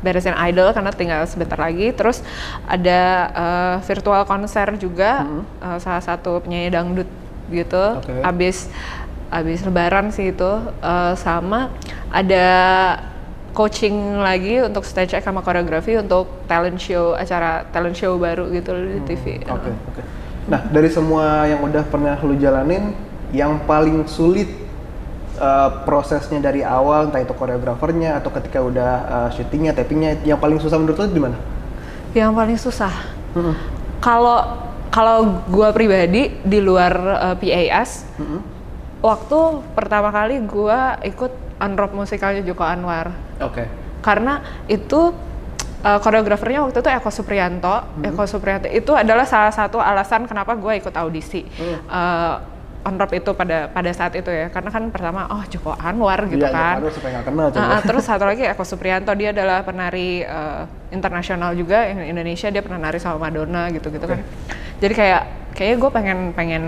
[0.04, 1.96] beresin idol karena tinggal sebentar lagi.
[1.96, 2.22] Terus
[2.68, 5.26] ada eh, virtual konser juga
[5.64, 7.10] eh, salah satu penyanyi dangdut
[7.50, 7.86] gitu.
[8.04, 8.22] Oke.
[8.22, 8.70] Abis
[9.34, 10.52] abis lebaran sih itu
[10.86, 11.74] Eh, sama
[12.14, 12.46] ada
[13.56, 18.76] coaching lagi untuk stage act sama koreografi untuk talent show acara talent show baru gitu
[18.76, 19.42] di TV.
[19.48, 20.02] Oke, oke.
[20.46, 22.94] Nah, dari semua yang udah pernah lu jalanin,
[23.34, 24.65] yang paling sulit
[25.38, 30.58] uh, prosesnya dari awal, entah itu koreografernya atau ketika udah uh, syutingnya, tappingnya, yang paling
[30.58, 31.38] susah menurut lu di mana?
[32.16, 32.94] Yang paling susah
[33.36, 33.52] Hmm.
[34.00, 38.40] kalau kalau gua pribadi di luar uh, PAS Hmm.
[39.04, 39.40] waktu
[39.76, 43.12] pertama kali gua ikut unrock musikalnya Joko Anwar
[43.44, 43.68] Oke.
[44.00, 44.40] karena
[44.72, 45.12] itu
[45.84, 47.76] uh, koreografernya waktu itu Eko Suprianto.
[48.02, 51.46] Eko Suprianto itu adalah salah satu alasan kenapa gue ikut audisi.
[51.86, 52.55] Uh,
[52.86, 56.40] on Rob itu pada pada saat itu ya karena kan pertama oh Joko Anwar gitu
[56.40, 57.66] Iya, kan Joko Anwar supaya kenal coba.
[57.66, 62.62] Nah, terus satu lagi Eko Suprianto dia adalah penari uh, internasional juga yang Indonesia dia
[62.62, 64.22] pernah nari sama Madonna gitu gitu kan
[64.78, 65.22] jadi kayak
[65.52, 66.64] kayaknya gue pengen pengen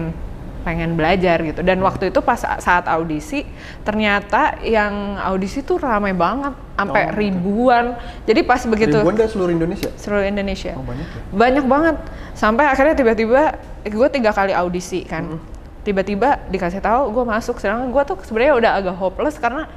[0.63, 3.47] pengen belajar gitu dan waktu itu pas saat audisi
[3.82, 7.15] ternyata yang audisi tuh ramai banget sampai Oh, oke.
[7.15, 7.86] ribuan
[8.23, 9.89] jadi pas begitu Ribuan dari seluruh Indonesia.
[9.95, 11.19] seluruh Indonesia Oh, banyak ya?
[11.32, 11.95] banyak banget
[12.34, 15.56] sampai akhirnya tiba-tiba gue tiga kali audisi kan Mm-hmm.
[15.88, 19.71] Tiba-tiba dikasih tahu gue masuk sedangkan gue tuh sebenarnya udah agak hopeless karena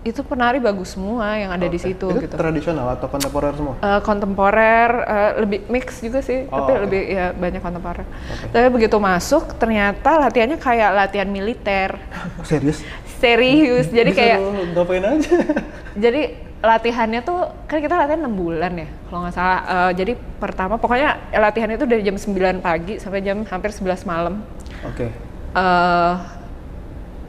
[0.00, 1.84] itu penari bagus semua yang ada di Oke.
[1.84, 3.74] situ Itu gitu tradisional atau kontemporer semua?
[3.78, 6.80] Eh, kontemporer eh, lebih mix juga sih Oh, tapi oke.
[6.84, 8.06] lebih ya banyak kontemporer
[8.48, 11.98] tapi begitu masuk ternyata latihannya kayak latihan militer
[12.48, 12.82] Serius?
[13.18, 14.38] serius jadi Bisa kayak
[14.72, 15.34] ngapain aja?
[16.06, 16.22] jadi
[16.58, 21.10] latihannya tuh kan kita latihan 6 bulan ya kalau nggak salah Eh, jadi pertama pokoknya
[21.32, 24.42] latihan itu dari jam 9 pagi sampai jam hampir 11 malam
[24.86, 25.10] Oke.
[25.52, 26.14] Eh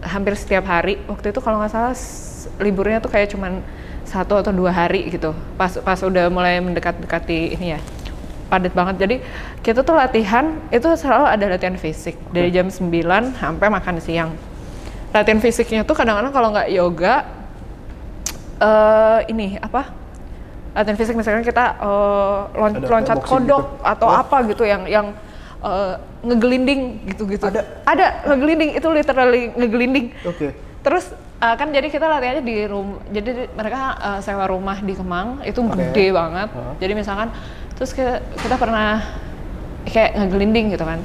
[0.01, 0.97] hampir setiap hari.
[1.05, 1.93] Waktu itu kalau nggak salah
[2.57, 3.59] liburnya tuh kayak cuman
[4.03, 5.31] satu atau dua hari gitu.
[5.53, 7.79] Pas pas udah mulai mendekat-dekati ini ya
[8.49, 8.95] padat banget.
[8.97, 9.15] Jadi
[9.61, 12.17] kita tuh latihan itu selalu ada latihan fisik.
[12.31, 12.89] Dari jam 9
[13.37, 14.31] sampai makan siang.
[15.09, 17.15] Latihan fisiknya tuh kadang-kadang kalau nggak yoga
[18.59, 19.93] eh ini apa?
[20.73, 23.85] Latihan fisik misalnya kita eh, lon- Ada loncat kodok gitu.
[23.85, 24.15] atau Oh.
[24.15, 25.07] apa gitu yang yang
[25.59, 27.61] eh, ngegelinding gitu-gitu Ada?
[27.83, 30.51] ada ngegelinding itu literally ngegelinding Oke.
[30.81, 34.93] terus eh, kan jadi kita latihannya di rumah jadi di- mereka eh, sewa rumah di
[34.93, 35.75] Kemang itu Oke.
[35.75, 36.73] gede banget Heeh.
[36.79, 37.27] jadi misalkan
[37.75, 39.03] terus kita, kita pernah
[39.85, 40.99] kayak ngegelinding gitu kan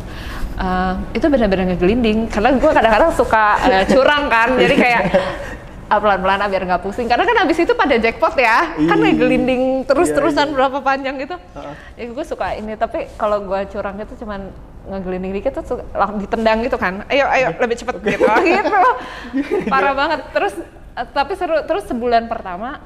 [0.54, 5.02] Eh, itu benar-benar ngegelinding karena gue kadang-kadang suka eh, curang kan jadi kayak
[5.86, 7.04] ah, pelan-pelan ah, biar nggak pusing.
[7.04, 8.72] Karena kan habis itu pada jackpot ya.
[8.76, 9.12] Kan Ih.
[9.12, 10.56] ngegelinding terus-terusan Iya, iya.
[10.56, 11.74] berapa panjang gitu Heeh.
[11.96, 12.72] ya gue suka ini.
[12.74, 14.48] Tapi kalau gue curang itu cuman
[14.84, 17.04] ngegelinding dikit tuh suka- langsung ditendang gitu kan.
[17.06, 18.24] Ayo ayo lebih cepet gitu.
[18.44, 18.70] Gitu.
[19.66, 20.20] Parah banget.
[20.30, 20.54] Terus
[20.94, 22.78] eh, tapi seru terus sebulan pertama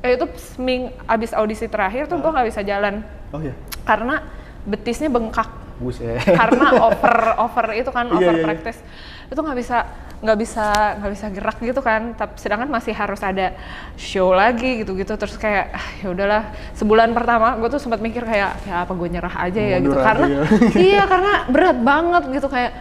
[0.00, 3.04] eh, itu seming abis audisi terakhir tuh gue nggak bisa jalan.
[3.30, 3.52] Oh iya.
[3.82, 4.24] karena
[4.62, 5.50] betisnya bengkak.
[5.74, 6.22] Buset.
[6.22, 8.44] karena over over itu kan Iya, over iya, iya.
[8.46, 8.78] practice
[9.26, 9.76] itu nggak bisa
[10.24, 10.66] nggak bisa
[10.98, 12.16] nggak bisa gerak gitu kan.
[12.16, 13.52] Tapi sedangkan masih harus ada
[14.00, 16.42] show lagi gitu gitu terus kayak ah, ya udahlah.
[16.72, 19.92] Sebulan pertama gue tuh sempat mikir kayak ya apa gue nyerah aja ya gitu.
[19.92, 20.40] Mundur aja karena ya.
[20.88, 22.48] iya karena berat banget gitu.
[22.48, 22.72] Kayak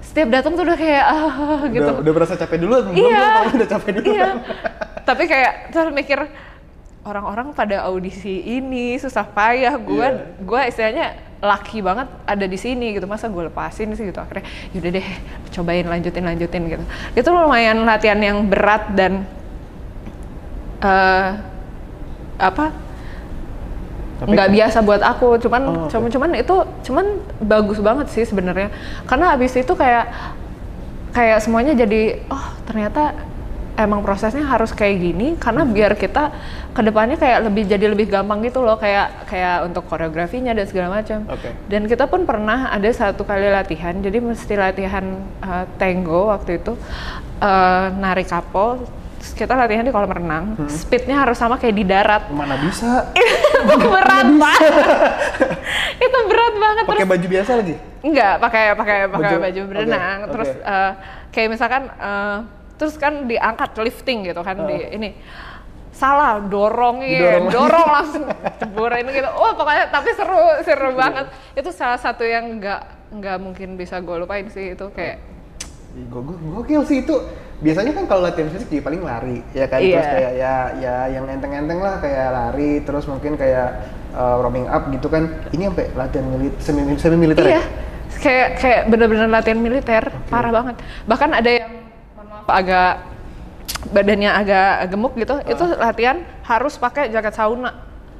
[0.00, 1.84] setiap datang tuh udah kayak ah gitu.
[1.88, 3.24] Udah, udah berasa capek dulu, Iya.
[3.56, 4.06] udah capek dulu.
[4.12, 4.28] iya.
[5.08, 6.18] Tapi kayak terus mikir
[7.00, 9.72] orang-orang pada audisi ini susah payah.
[9.80, 10.36] Gue Iya.
[10.36, 11.06] gue istilahnya
[11.40, 13.08] laki banget ada di sini gitu.
[13.08, 14.20] Masa gue lepasin sih gitu?
[14.20, 15.06] Akhirnya yaudah deh
[15.50, 16.84] cobain lanjutin lanjutin gitu.
[17.16, 19.24] Itu lumayan latihan yang berat dan
[20.80, 21.28] eh
[22.40, 22.72] apa
[24.20, 25.40] nggak kan- biasa buat aku.
[25.40, 25.92] Cuman Oh, oke.
[25.92, 27.06] cuman cuman itu cuman
[27.40, 28.68] bagus banget sih sebenarnya.
[29.08, 30.12] Karena abis itu kayak
[31.10, 33.16] kayak semuanya jadi oh ternyata
[33.80, 35.72] emang prosesnya harus kayak gini karena Hmm.
[35.72, 36.30] biar kita
[36.70, 40.88] ke depannya kayak lebih jadi lebih gampang gitu loh kayak kayak untuk koreografinya dan segala
[40.94, 41.50] macam Oke.
[41.64, 45.04] dan kita pun pernah ada satu kali latihan jadi mesti latihan
[45.40, 46.76] uh, tango waktu itu
[47.38, 48.84] uh, nari kapol
[49.20, 50.64] Terus kita latihan di kolam renang Hmm.
[50.66, 53.12] speednya harus sama kayak di darat Mana bisa?
[53.60, 54.72] itu berat banget
[56.06, 57.74] itu berat banget Pakai baju biasa lagi?
[58.00, 60.64] enggak pakai pakai pakai Baju- baju berenang oke, terus oke.
[60.64, 60.92] eh,
[61.30, 62.36] kayak misalkan eh,
[62.80, 65.12] terus kan diangkat lifting gitu kan di ini
[65.92, 67.52] salah dorong iya Didorong lagi.
[67.52, 68.24] dorong langsung
[68.56, 73.76] ceburin gitu wah pokoknya tapi seru seru banget itu salah satu yang nggak nggak mungkin
[73.76, 75.20] bisa gue lupain sih itu kayak
[76.08, 77.18] go, gokil sih itu.
[77.60, 79.84] Biasanya kan kalau latihan fisik juga paling lari, ya kan?
[79.84, 80.00] Iya.
[80.00, 83.84] Terus kayak ya ya yang enteng-enteng lah kayak lari, terus mungkin kayak
[84.16, 85.28] uh, roaming up gitu kan.
[85.52, 87.62] Ini sampai latihan milit semi, semi militer iya ya?
[88.20, 90.76] kayak kayak bener-bener latihan militer parah banget
[91.08, 91.70] bahkan ada yang
[92.50, 93.06] agak
[93.88, 95.88] badannya agak gemuk gitu itu Ah.
[95.88, 97.72] latihan harus pakai jaket sauna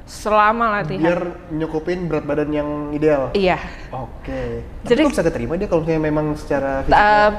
[0.05, 3.31] selama latihan Biar nyukupin berat badan yang ideal.
[3.33, 4.65] iya Oke.
[4.83, 6.97] Jadi Jadi- kok bisa keterima dia kalau misalnya memang secara fisik?
[6.97, 7.31] Uh,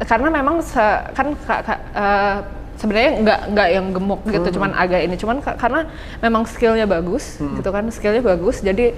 [0.00, 2.36] karena memang se- kan ka- ka- uh,
[2.74, 4.54] sebenarnya nggak nggak yang gemuk gitu Hmm.
[4.54, 5.80] cuman agak ini cuman ka- karena
[6.20, 7.54] memang skillnya bagus Hmm.
[7.56, 8.94] gitu kan skillnya bagus jadi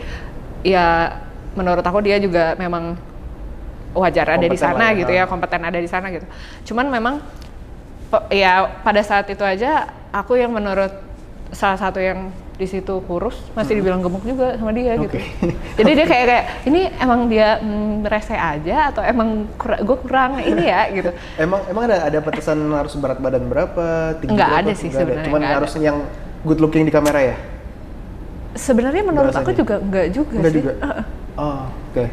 [0.60, 1.12] ya
[1.52, 2.96] menurut aku dia juga memang
[3.96, 4.98] wajar ada di sana ya.
[5.00, 6.26] gitu ya kompeten ada di sana gitu
[6.68, 7.14] cuman memang
[8.30, 10.92] ya pada saat itu aja aku yang menurut
[11.50, 15.52] salah satu yang di situ kurus masih dibilang gemuk juga sama dia gitu Hmm.
[15.52, 15.52] Oke.
[15.78, 20.64] jadi dia kayak kayak ini emang dia mm, rese aja atau emang gue kurang ini
[20.64, 21.10] ya gitu
[21.44, 24.16] Emang emang ada ada batasan harus berat badan berapa?
[24.16, 24.64] Tinggi Nggak berapa?
[24.64, 25.98] ada sih Nggak sebenarnya, Cuman nggak harus yang
[26.48, 27.36] good looking di kamera ya?
[28.56, 30.58] Sebenarnya menurut aku juga enggak juga Enggak sih.
[30.64, 30.72] juga.
[31.36, 32.04] Oh, oke.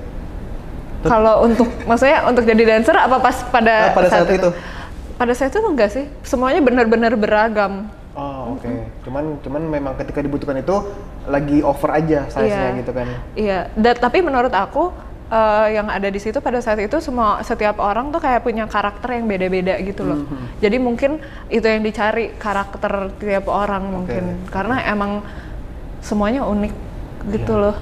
[1.03, 4.49] Kalau untuk maksudnya untuk jadi dancer apa pas pada Ah, pada saat itu?
[5.13, 6.05] Pada saat itu enggak sih.
[6.21, 7.87] Semuanya benar-benar beragam.
[8.13, 8.69] Oh, oke.
[9.01, 10.75] Cuman cuman memang ketika dibutuhkan itu
[11.25, 12.79] lagi over aja size-nya Iya.
[12.79, 13.07] gitu kan.
[13.33, 14.93] Iya, da- tapi menurut aku
[15.25, 19.17] eh, yang ada di situ pada saat itu semua setiap orang tuh kayak punya karakter
[19.17, 20.19] yang beda-beda gitu loh.
[20.21, 20.61] Mhm.
[20.61, 21.11] Jadi mungkin
[21.49, 25.25] itu yang dicari karakter tiap orang mungkin karena emang
[25.99, 26.73] semuanya unik
[27.25, 27.63] gitu Iya.
[27.63, 27.75] loh.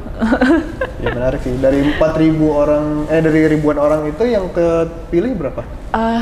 [1.02, 1.58] Ya menarik sih.
[1.58, 5.62] Dari 4000 orang eh dari ribuan orang itu yang kepilih berapa?
[5.92, 6.22] Eh,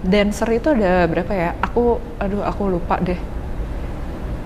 [0.00, 1.50] dancer itu ada berapa ya?
[1.60, 3.18] Aku aduh aku lupa deh.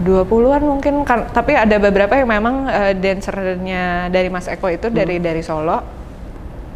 [0.00, 5.20] 20-an mungkin kan tapi ada beberapa yang memang eh, dancernya dari Mas Eko itu dari
[5.20, 6.00] dari Solo.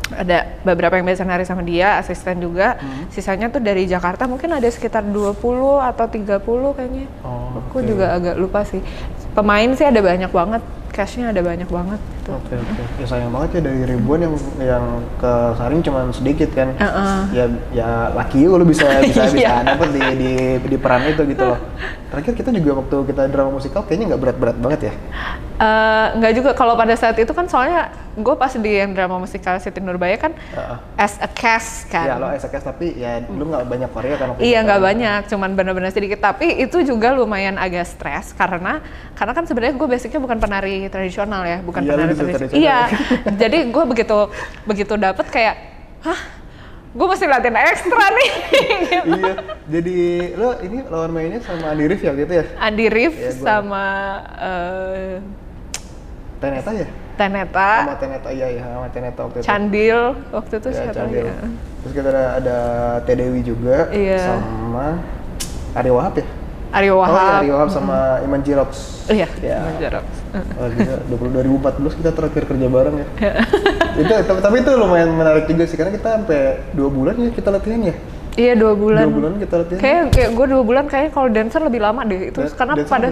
[0.05, 2.77] Ada beberapa yang biasa nari sama dia, asisten juga.
[3.09, 5.41] Sisanya tuh dari Jakarta mungkin ada sekitar 20
[5.81, 6.45] atau 30
[6.77, 7.09] kayaknya.
[7.25, 8.85] Oh, Aku juga agak lupa sih.
[9.33, 10.61] Pemain sih ada banyak banget,
[10.95, 12.31] cashnya ada banyak banget gitu.
[12.33, 12.83] Oke oke.
[12.97, 14.85] Ya sayang banget ya dari ribuan yang yang
[15.19, 16.71] ke Saring cuma sedikit kan.
[16.73, 17.19] Heeh.
[17.35, 19.67] Ya ya laki lu bisa bisa bisa Iya.
[19.67, 20.33] dapet di, di
[20.65, 21.59] di peran itu gitu loh.
[22.09, 24.95] Terakhir kita juga waktu kita drama musikal kayaknya nggak berat-berat banget ya.
[25.55, 29.59] Eh, nggak juga kalau pada saat itu kan soalnya gue pas di yang drama musikal
[29.59, 30.77] Siti Nurbaya kan Heeh.
[30.95, 32.07] as a cast kan.
[32.07, 34.87] Ya lo SKS tapi ya lu nggak banyak Korea kan Iya itu nggak kan.
[34.87, 36.19] banyak, cuman benar-benar sedikit.
[36.19, 38.83] Tapi itu juga lumayan agak stres karena
[39.15, 42.33] karena kan sebenarnya gue basicnya bukan penari tradisional ya, bukan Iya, penari tradisional.
[42.35, 42.61] tradisional.
[42.61, 42.79] Iya,
[43.43, 44.19] jadi gue begitu
[44.65, 45.55] begitu dapet kayak,
[46.01, 46.21] hah,
[46.91, 48.31] gue mesti latihan ekstra nih.
[49.11, 49.33] iya.
[49.67, 49.97] Jadi
[50.33, 52.45] lo ini lawan mainnya sama Andi Rif ya gitu ya?
[52.57, 53.85] Andi Rif Iya, gua- sama
[54.37, 55.15] eh,
[56.37, 56.89] Teneta ya?
[57.15, 59.47] Teneta, Sama Teneta iya ya, sama Teneta waktu itu.
[59.47, 61.25] Candil waktu itu Ya, siapa Candil.
[61.25, 61.35] ya?
[61.81, 62.57] Terus kita ada ada
[63.03, 64.19] Teh Dewi juga Iya.
[64.21, 64.99] sama
[65.73, 66.27] Arya Wahab ya?
[66.75, 67.41] Aryo Oh iya, Wahab.
[67.41, 68.71] Arya Wahab sama Iman Jirox.
[69.07, 69.63] Iya, Ya.
[69.63, 70.07] Iman Jarox.
[70.35, 73.07] Oh, gila, 20, 2014 kita terakhir kerja bareng ya.
[74.03, 76.41] itu tapi, tapi itu lumayan menarik juga sih karena kita sampai
[76.75, 77.95] dua bulan ya kita latihan ya.
[78.35, 79.07] Iya dua bulan.
[79.07, 79.79] Dua bulan kita latihan.
[79.79, 83.09] Kayak, kayak gue dua bulan kayaknya kalau dancer lebih lama deh itu Dan- karena pada.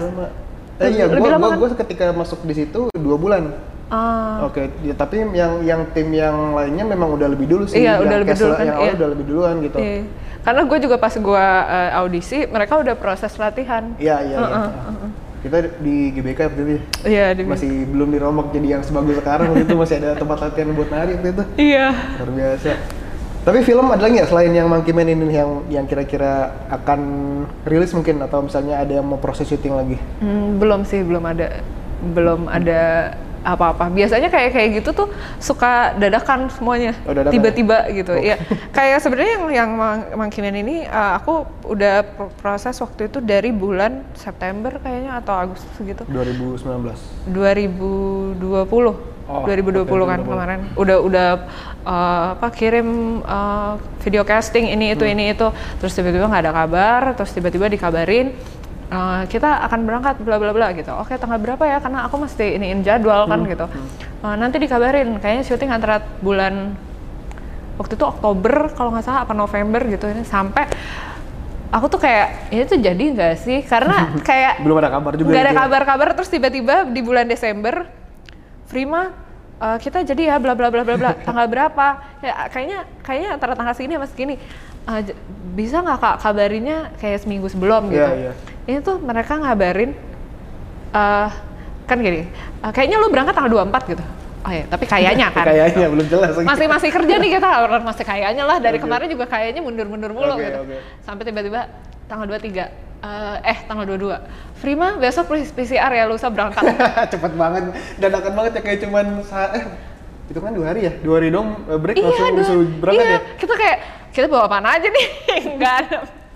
[0.73, 1.59] Eh iya, lebih gua, lama gua, kan?
[1.63, 3.43] gua ketika masuk di situ dua bulan.
[3.91, 7.83] Ah, Oke, ya, tapi yang yang tim yang lainnya memang udah lebih dulu sih.
[7.83, 8.93] Iya, Yang udah lebih dulu kan, Yang iya.
[8.95, 9.77] udah lebih duluan gitu.
[9.77, 10.01] iya.
[10.43, 13.95] Karena gue juga pas gue eh, audisi mereka udah proses latihan.
[13.95, 14.59] Iya, iya, iya.
[14.67, 15.09] Heeh,
[15.43, 16.81] Kita di GBK waktu itu ya.
[17.03, 20.71] Iya di Masih belum dirombak jadi yang sebagus sekarang waktu itu masih ada tempat latihan
[20.71, 21.43] buat nari waktu itu.
[21.59, 21.87] Iya.
[22.19, 22.71] Luar biasa.
[23.43, 26.99] Tapi film ada lagi nggak selain yang Monkey Man ini yang yang kira-kira akan
[27.67, 29.97] rilis mungkin atau misalnya ada yang mau proses syuting lagi?
[30.23, 31.59] Hmm, belum sih belum ada
[32.03, 33.11] belum ada
[33.43, 33.87] apa-apa.
[33.87, 36.95] Biasanya kayak kayak gitu tuh suka dadakan semuanya.
[37.03, 37.31] Oh, dadakan.
[37.31, 38.15] Tiba-tiba gitu.
[38.15, 38.39] Iya.
[38.71, 43.19] kayak sebenarnya yang yang Mang- Monkey Man ini eh, aku udah pro- proses waktu itu
[43.19, 46.03] dari bulan September kayaknya atau Agustus gitu.
[46.05, 47.27] 2019.
[47.29, 50.27] 2020 Oh, 2020 oke, kan 2020.
[50.27, 51.29] kemarin udah udah
[51.81, 52.87] uh, apa kirim
[53.23, 55.15] uh, video casting ini itu Hmm.
[55.15, 55.47] ini itu
[55.79, 58.35] terus tiba-tiba nggak ada kabar terus tiba-tiba dikabarin
[58.89, 60.91] uh, kita akan berangkat bla bla bla gitu.
[60.95, 61.77] Oke tanggal berapa ya?
[61.77, 63.65] Karena aku mesti iniin jadwal Hmm, kan gitu
[64.23, 65.19] Uh, nanti dikabarin.
[65.19, 66.79] Kayaknya syuting antara bulan
[67.75, 70.07] waktu itu Oktober kalau nggak salah apa November gitu.
[70.07, 70.63] Ini sampai
[71.67, 73.59] aku tuh kayak ini tuh jadi nggak sih?
[73.67, 75.27] Karena kayak Belum ada kabar juga.
[75.27, 75.61] nggak ada gitu ya?
[75.67, 77.83] kabar-kabar terus tiba-tiba di bulan Desember
[78.71, 79.11] Prima
[79.59, 81.11] eh, kita jadi ya bla bla bla bla bla.
[81.27, 81.87] Tanggal berapa?
[82.23, 84.35] Ya kayaknya kayaknya antara tanggal segini sama segini
[84.83, 85.15] Eh, j-
[85.55, 88.33] bisa nggak kak kabarinnya kayak seminggu sebelum gitu Iya, iya.
[88.67, 89.95] ini tuh mereka ngabarin
[90.91, 91.29] eh
[91.83, 92.27] kan gini
[92.59, 94.03] eh, kayaknya lu berangkat tanggal 24 gitu
[94.43, 96.35] oh ya tapi kayaknya kan Kayaknya belum jelas.
[96.35, 100.35] masih masih kerja nih kita orang masih kayaknya lah dari kemarin juga kayaknya mundur-mundur mulu
[100.35, 100.77] Oke, gitu oke.
[100.99, 101.61] sampai tiba-tiba
[102.05, 102.67] tanggal 23 eh,
[103.45, 104.19] eh tanggal 22
[104.59, 106.63] Prima besok PCR ya lusa berangkat
[107.11, 109.05] Cepet banget, dadakan banget ya kayak cuman
[109.55, 109.63] eh
[110.27, 113.15] itu kan dua hari ya, dua hari dong eh, break iya langsung disuruh berangkat iya
[113.15, 113.19] ya.
[113.39, 113.77] kita kayak
[114.13, 115.07] kita bawa apa aja nih
[115.57, 115.79] nggak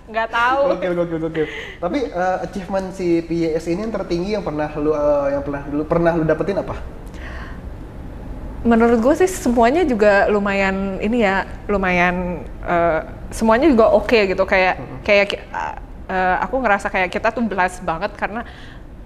[0.08, 1.46] nggak tahu Gokil, gokil, gokil.
[1.78, 5.82] Tapi eh, achievement si PYS ini yang tertinggi yang pernah lu eh, yang pernah lu
[5.86, 6.76] pernah lu dapetin apa?
[8.66, 14.82] menurut gue sih semuanya juga lumayan ini ya lumayan eh, semuanya juga oke gitu kayak
[15.06, 15.44] kayak ki-
[16.10, 18.42] eh, aku ngerasa kayak kita tuh blessed banget karena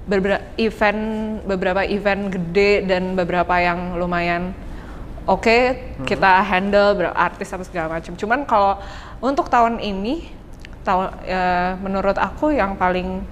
[0.09, 1.03] beberapa event
[1.45, 4.57] beberapa event gede dan beberapa yang lumayan
[5.27, 5.59] oke
[6.09, 8.79] kita handle artis apa segala macam cuman kalau
[9.23, 10.27] untuk tahun ini
[10.83, 13.23] tahun eh, menurut aku yang paling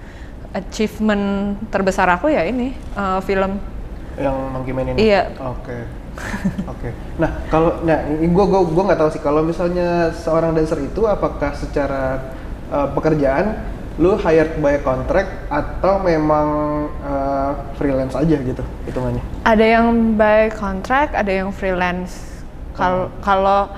[0.54, 3.58] achievement terbesar aku ya ini eh, film
[4.18, 4.98] Yang Monkey Man ini?
[5.06, 5.32] Iya.
[5.38, 5.86] Oke.
[6.66, 6.90] Oke.
[7.16, 11.06] Nah, kalau nah ini gua gua gua nggak tahu sih kalau misalnya seorang dancer itu
[11.06, 12.20] apakah secara
[12.68, 13.56] eh, pekerjaan
[13.96, 16.48] lu hired by contract atau memang
[17.00, 19.22] eh, freelance aja gitu hitungannya?
[19.40, 22.44] Ada yang by contract, ada yang freelance.
[22.76, 23.72] Kalau kalau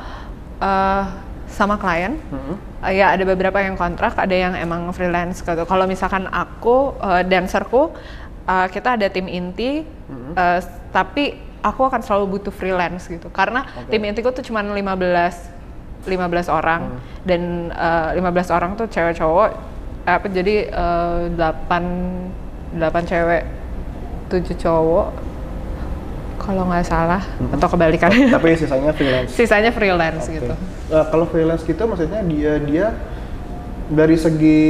[0.58, 1.04] eh,
[1.46, 2.56] sama klien, Hmm.
[2.82, 5.62] eh, ya ada beberapa yang kontrak, ada yang emang freelance gitu.
[5.62, 7.94] Kalau misalkan aku eh, dancerku,
[8.44, 9.86] eh, kita ada tim inti,
[10.34, 10.58] eh,
[10.90, 13.30] tapi aku akan selalu butuh freelance gitu.
[13.30, 13.94] Karena Oke.
[13.94, 15.50] tim intiku tuh cuma 15
[16.02, 19.50] 15 orang dan eh, 15 orang tuh cewek cowok
[20.02, 23.42] apa jadi eh, 8 8 cewek
[24.26, 25.08] 7 cowok
[26.34, 29.30] kalau nggak salah atau kebalikannya Tapi sisanya freelance.
[29.38, 30.36] sisanya freelance Oke.
[30.38, 30.54] gitu
[30.88, 32.86] Eh, kalau freelance gitu maksudnya dia dia
[33.88, 34.60] dari segi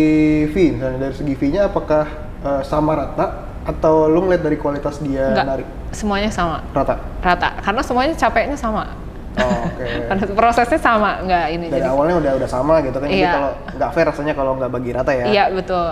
[0.48, 2.07] fee, misalnya dari segi fee-nya apakah
[2.40, 3.27] eh, sama rata
[3.62, 6.98] atau lu ngeliat dari kualitas dia Enggak, narik semuanya sama rata?
[7.20, 8.85] rata karena semuanya capeknya sama
[9.33, 9.87] Oh, Oke.
[10.11, 13.33] karena prosesnya sama nggak ini dari jadi awalnya udah udah sama gitu kan jadi Iya.
[13.33, 15.25] kalau nggak fair rasanya kalau nggak bagi rata ya.
[15.25, 15.88] iya betul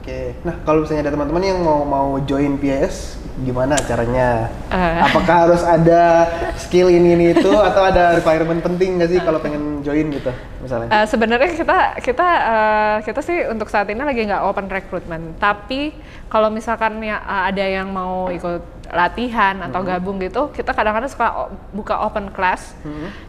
[0.00, 0.34] Oke.
[0.42, 4.50] Nah kalau misalnya ada teman-teman yang mau mau join PIS, gimana caranya?
[4.68, 4.98] Eh.
[5.06, 6.26] Apakah harus ada
[6.58, 10.88] skill ini ini itu atau ada requirement penting nggak sih kalau pengen join gitu misalnya?
[10.90, 15.94] Eh, sebenarnya kita kita eh, kita sih untuk saat ini lagi nggak open recruitment tapi
[16.28, 21.46] kalau misalkan ya eh, ada yang mau ikut latihan atau gabung gitu kita kadang-kadang suka
[21.70, 22.74] buka open class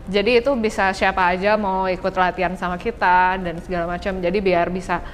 [0.10, 4.74] jadi itu bisa siapa aja mau ikut latihan sama kita dan segala macam jadi biar
[4.74, 5.06] bisa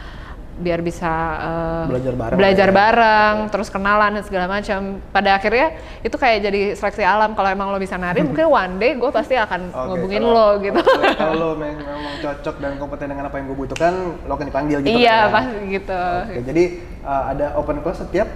[0.58, 2.38] biar bisa eh, Belajar bareng.
[2.38, 2.80] belajar lah ya.
[2.80, 4.80] bareng terus kenalan dan segala macam.
[5.08, 5.68] Pada akhirnya
[6.02, 7.32] itu kayak jadi seleksi alam.
[7.32, 10.60] Kalau emang lo bisa nari mungkin one day gue pasti akan Oke, ngubungin kalau- lo
[10.60, 10.80] gitu.
[10.82, 11.78] Kalau, kalau lo memang
[12.18, 14.98] cocok dan kompeten dengan apa yang gue butuhkan, lo akan dipanggil gitu.
[14.98, 16.02] iya kan pasti gitu.
[16.26, 16.64] Oke, jadi
[17.02, 18.30] uh, ada open class setiap?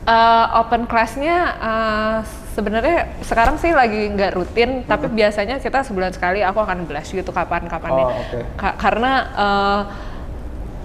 [0.00, 2.16] Eh, open class-nya eh,
[2.50, 7.28] sebenarnya sekarang sih lagi nggak rutin, tapi biasanya kita sebulan sekali aku akan blast gitu
[7.30, 8.40] kapan-kapan Oh, oke.
[8.76, 9.80] karena eh,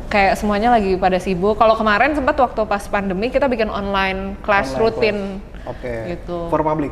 [0.10, 1.58] kayak semuanya lagi pada sibuk.
[1.58, 5.18] Kalau kemarin sempat waktu pas pandemi kita bikin online class online rutin.
[5.66, 5.94] Oke.
[6.16, 6.38] Gitu.
[6.50, 6.92] For public.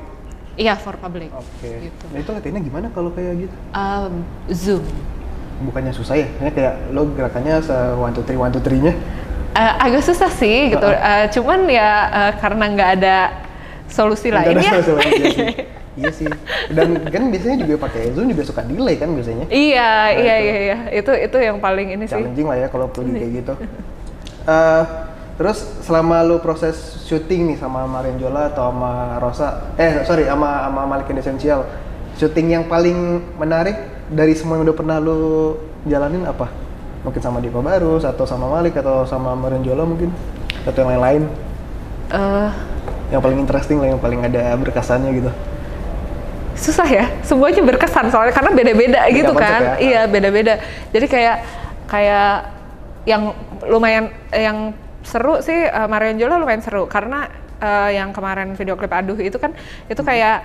[0.54, 1.30] Iya for public.
[1.34, 1.90] Oke.
[1.90, 2.06] Gitu.
[2.14, 3.56] Nah itu latihannya gimana kalau kayak gitu?
[3.74, 4.08] Eh,
[4.54, 4.84] Zoom.
[5.64, 6.28] Bukannya susah ya?
[6.42, 8.94] Ini kayak lo gerakannya se one two three one two three-nya.
[9.54, 10.90] Eh, agak susah sih gitu.
[10.90, 13.18] Eh, cuman ya eh, karena nggak ada
[13.90, 14.82] solusi lain ya.
[14.82, 15.46] solusi
[16.00, 16.28] iya sih.
[16.28, 16.38] Iya.
[16.74, 19.46] Dan kan biasanya juga pakai Zoom juga suka delay kan biasanya.
[19.50, 20.48] Iya, iya, itu.
[20.48, 20.78] iya, iya.
[20.92, 22.18] Itu itu yang paling ini sih.
[22.18, 23.54] challenging lah ya kalau pergi kayak gitu.
[24.44, 24.84] Eh,
[25.40, 26.76] terus selama lu proses
[27.08, 31.64] syuting nih sama Marianjola atau sama Rosa, eh sorry sama sama Malikin Essential,
[32.20, 33.80] syuting yang paling menarik
[34.12, 35.56] dari semua yang udah pernah lu
[35.88, 36.52] jalanin apa?
[37.08, 40.12] Mungkin sama Dipa Barus atau sama Malik atau sama Marianjola mungkin
[40.64, 41.24] atau yang lain-lain
[42.14, 42.50] Eh,
[43.10, 45.32] yang paling interesting lah yang paling ada berkesannya gitu.
[46.54, 49.74] Susah ya semuanya berkesan soalnya karena beda-beda Beda gitu kan ya?
[49.80, 50.54] iya beda-beda
[50.90, 51.38] jadi kayak
[51.86, 52.34] kayak
[53.04, 53.34] yang
[53.66, 57.28] lumayan yang seru sih uh, Marion Jola lumayan seru karena
[57.60, 59.52] eh, yang kemarin video klip aduh itu kan
[59.86, 60.08] itu Hmm.
[60.08, 60.38] kayak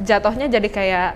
[0.00, 1.10] jatuhnya jadi kayak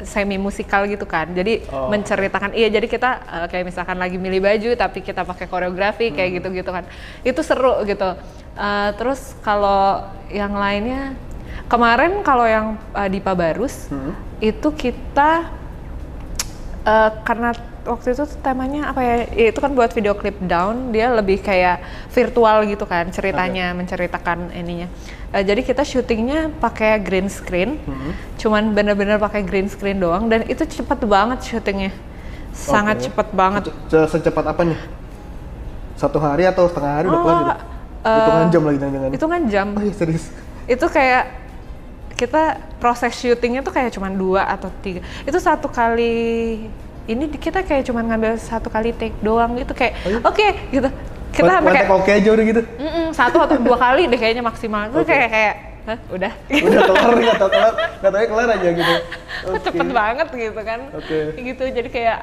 [0.00, 1.90] semi musikal gitu kan jadi Oh.
[1.90, 6.16] menceritakan iya jadi kita eh, kayak misalkan lagi milih baju tapi kita pakai koreografi Hmm.
[6.16, 6.84] kayak gitu gitu kan
[7.22, 8.14] itu seru gitu
[8.50, 11.14] Eh, terus kalau yang lainnya
[11.70, 14.12] kemarin kalau yang eh, Dipa Barus Hmm.
[14.38, 15.46] itu kita
[16.82, 21.08] eh, karena waktu itu temanya apa ya ya itu kan buat video klip down dia
[21.08, 24.90] lebih kayak virtual gitu kan ceritanya menceritakan ininya
[25.30, 28.12] Eh, jadi kita syutingnya pakai green screen Hmm.
[28.34, 31.94] cuman bener-bener pakai green screen doang dan itu cepet banget syutingnya
[32.50, 33.04] sangat Oke.
[33.06, 34.74] cepet banget Se- Secepat apa nih?
[35.94, 37.52] Satu hari atau setengah hari udah Oh, kelar gitu?
[38.02, 39.10] eh, Hitungan jam lagi jangan-jangan.
[39.14, 40.24] itu kan jam Oh iya serius.
[40.66, 41.22] itu kayak
[42.20, 42.42] kita
[42.76, 46.68] proses syutingnya tuh kayak cuman dua atau tiga itu satu kali
[47.08, 50.20] ini kita kayak cuman ngambil satu kali take doang gitu kayak Oh iya?
[50.20, 50.88] oke gitu
[51.32, 52.60] kita sampai kayak oke aja udah gitu.
[52.76, 55.08] "Mm-mm, satu atau dua kali deh kayaknya maksimal itu Oke.
[55.08, 58.94] kayak kayak Hah, udah udah kelar nih atau kelar nggak tahu kelar aja gitu
[59.48, 59.58] Oke.
[59.64, 61.18] cepet banget gitu kan Oke.
[61.40, 62.18] gitu jadi kayak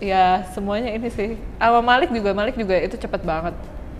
[0.00, 3.52] ya semuanya ini sih sama Malik juga Malik juga itu cepet banget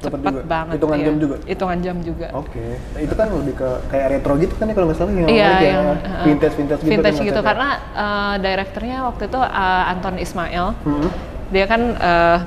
[0.03, 0.43] Cepet cepet, juga?
[0.51, 1.07] banget Hitungan iya.
[1.07, 1.37] jam juga?
[1.47, 4.89] hitungan jam juga oke Nah, itu kan lebih ke kayak retro gitu kan ya kalau
[4.91, 8.35] misalnya yang Iya, menarik ya, yang uh, vintage vintage gitu vintage kan gitu karena uh,
[8.43, 10.67] direkturnya waktu itu uh, Anton Ismail.
[10.83, 11.09] Hmm.
[11.53, 12.39] Dia kan uh,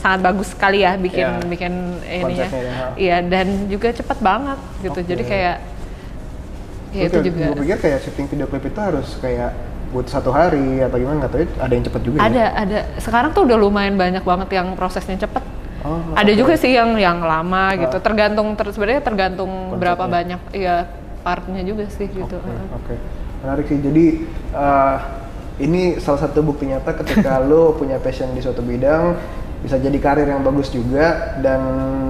[0.00, 1.46] sangat bagus sekali ya bikin Iya.
[1.46, 1.72] bikin
[2.02, 2.48] ininya.
[2.48, 2.86] Ya, ha.
[2.96, 4.98] Iya dan juga cepet banget gitu.
[5.00, 5.08] Oke.
[5.08, 5.56] Jadi kayak
[6.90, 9.54] ya itu juga Gue pikir kayak syuting video klip itu harus kayak
[9.90, 12.22] buat satu hari atau gimana nggak tahu ada yang cepet juga ya?
[12.30, 15.42] ada ada sekarang tuh udah lumayan banyak banget yang prosesnya cepet.
[15.80, 17.96] Oh, ada juga sih yang yang lama gitu.
[17.96, 18.02] Ah.
[18.04, 20.36] Tergantung ter, sebenarnya tergantung berapa Konsepnya.
[20.36, 20.76] banyak ya
[21.24, 22.36] partnya juga sih gitu.
[22.36, 22.94] Oke, oke.
[23.40, 23.78] Menarik sih.
[23.80, 24.06] Jadi
[24.52, 24.96] eh,
[25.60, 29.16] ini salah satu bukti nyata ketika lo punya passion di suatu bidang,
[29.60, 31.60] bisa jadi karir yang bagus juga dan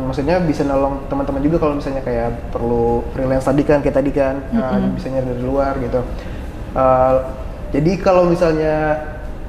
[0.07, 4.35] maksudnya bisa nolong teman-teman juga kalau misalnya kayak perlu freelance tadi kan kayak tadi kan
[4.55, 6.01] uh, bisa nyari dari luar gitu.
[6.75, 7.27] Uh,
[7.75, 9.03] jadi kalau misalnya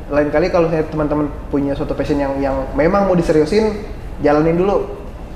[0.10, 3.86] lain kali kalau misalnya teman-teman punya suatu passion yang yang memang mau diseriusin,
[4.22, 4.78] jalanin dulu.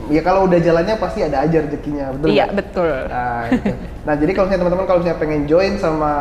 [0.06, 2.56] Ya kalau udah jalannya pasti ada aja rezekinya, betul Iya, nggak?
[2.56, 2.94] betul.
[3.10, 3.72] Nah, gitu.
[4.06, 6.12] nah jadi kalau misalnya teman-teman kalau misalnya pengen join sama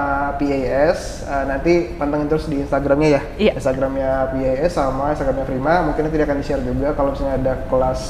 [0.41, 3.23] PAS, uh, nanti pantengin terus di Instagramnya ya.
[3.37, 3.53] Iya.
[3.55, 8.01] Instagramnya PAS sama Instagramnya Prima, mungkin nanti dia akan di-share juga kalau misalnya ada kelas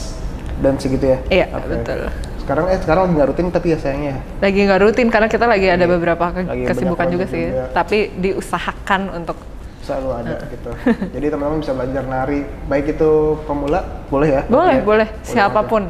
[0.62, 1.18] dan segitu ya.
[1.26, 1.66] Iya, Oke.
[1.68, 2.00] betul.
[2.38, 4.14] Sekarang eh sekarang lagi nggak rutin tapi ya sayangnya.
[4.38, 7.64] Lagi nggak rutin karena kita lagi ada beberapa ke- Lagi kesibukan juga project sih, juga.
[7.74, 9.36] tapi diusahakan untuk
[9.84, 10.70] selalu ada gitu.
[11.12, 13.10] Jadi teman-teman bisa belajar nari, baik itu
[13.44, 14.42] pemula boleh ya?
[14.46, 14.82] boleh, ya?
[14.82, 15.84] boleh, siapa pun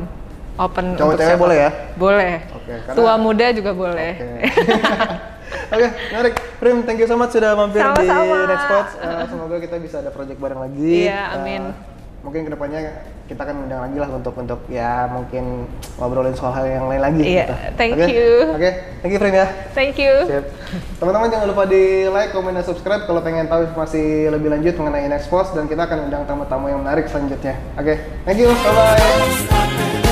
[0.55, 1.45] open Cowok untuk cewek siapa pun.
[1.45, 1.71] boleh ya?
[1.95, 2.33] Boleh.
[2.53, 4.13] Oke, karena- Tua muda juga boleh.
[4.13, 4.31] Oke.
[5.75, 6.35] Oke, menarik.
[6.57, 8.37] Prim, thank you so much sudah mampir di Sama-sama.
[8.47, 8.93] Next Spots.
[8.97, 10.95] Eh, semoga kita bisa ada project bareng lagi.
[11.05, 11.63] Iya, Eh, amin.
[12.25, 12.81] Mungkin ke depannya
[13.29, 15.69] kita akan undang lagi lah untuk untuk ya mungkin
[16.01, 17.21] ngobrolin soal hal yang lain lagi.
[17.21, 17.55] Iya, gitu.
[17.77, 18.07] thank Oke?
[18.09, 18.31] you.
[18.57, 18.71] Oke,
[19.05, 19.47] thank you Prim ya.
[19.77, 20.13] Thank you.
[20.97, 25.07] Teman-teman jangan lupa di like, komen, dan subscribe kalau pengen tahu informasi lebih lanjut mengenai
[25.13, 27.61] Next Post dan kita akan undang tamu-tamu yang menarik selanjutnya.
[27.77, 30.04] Oke, thank you, bye bye.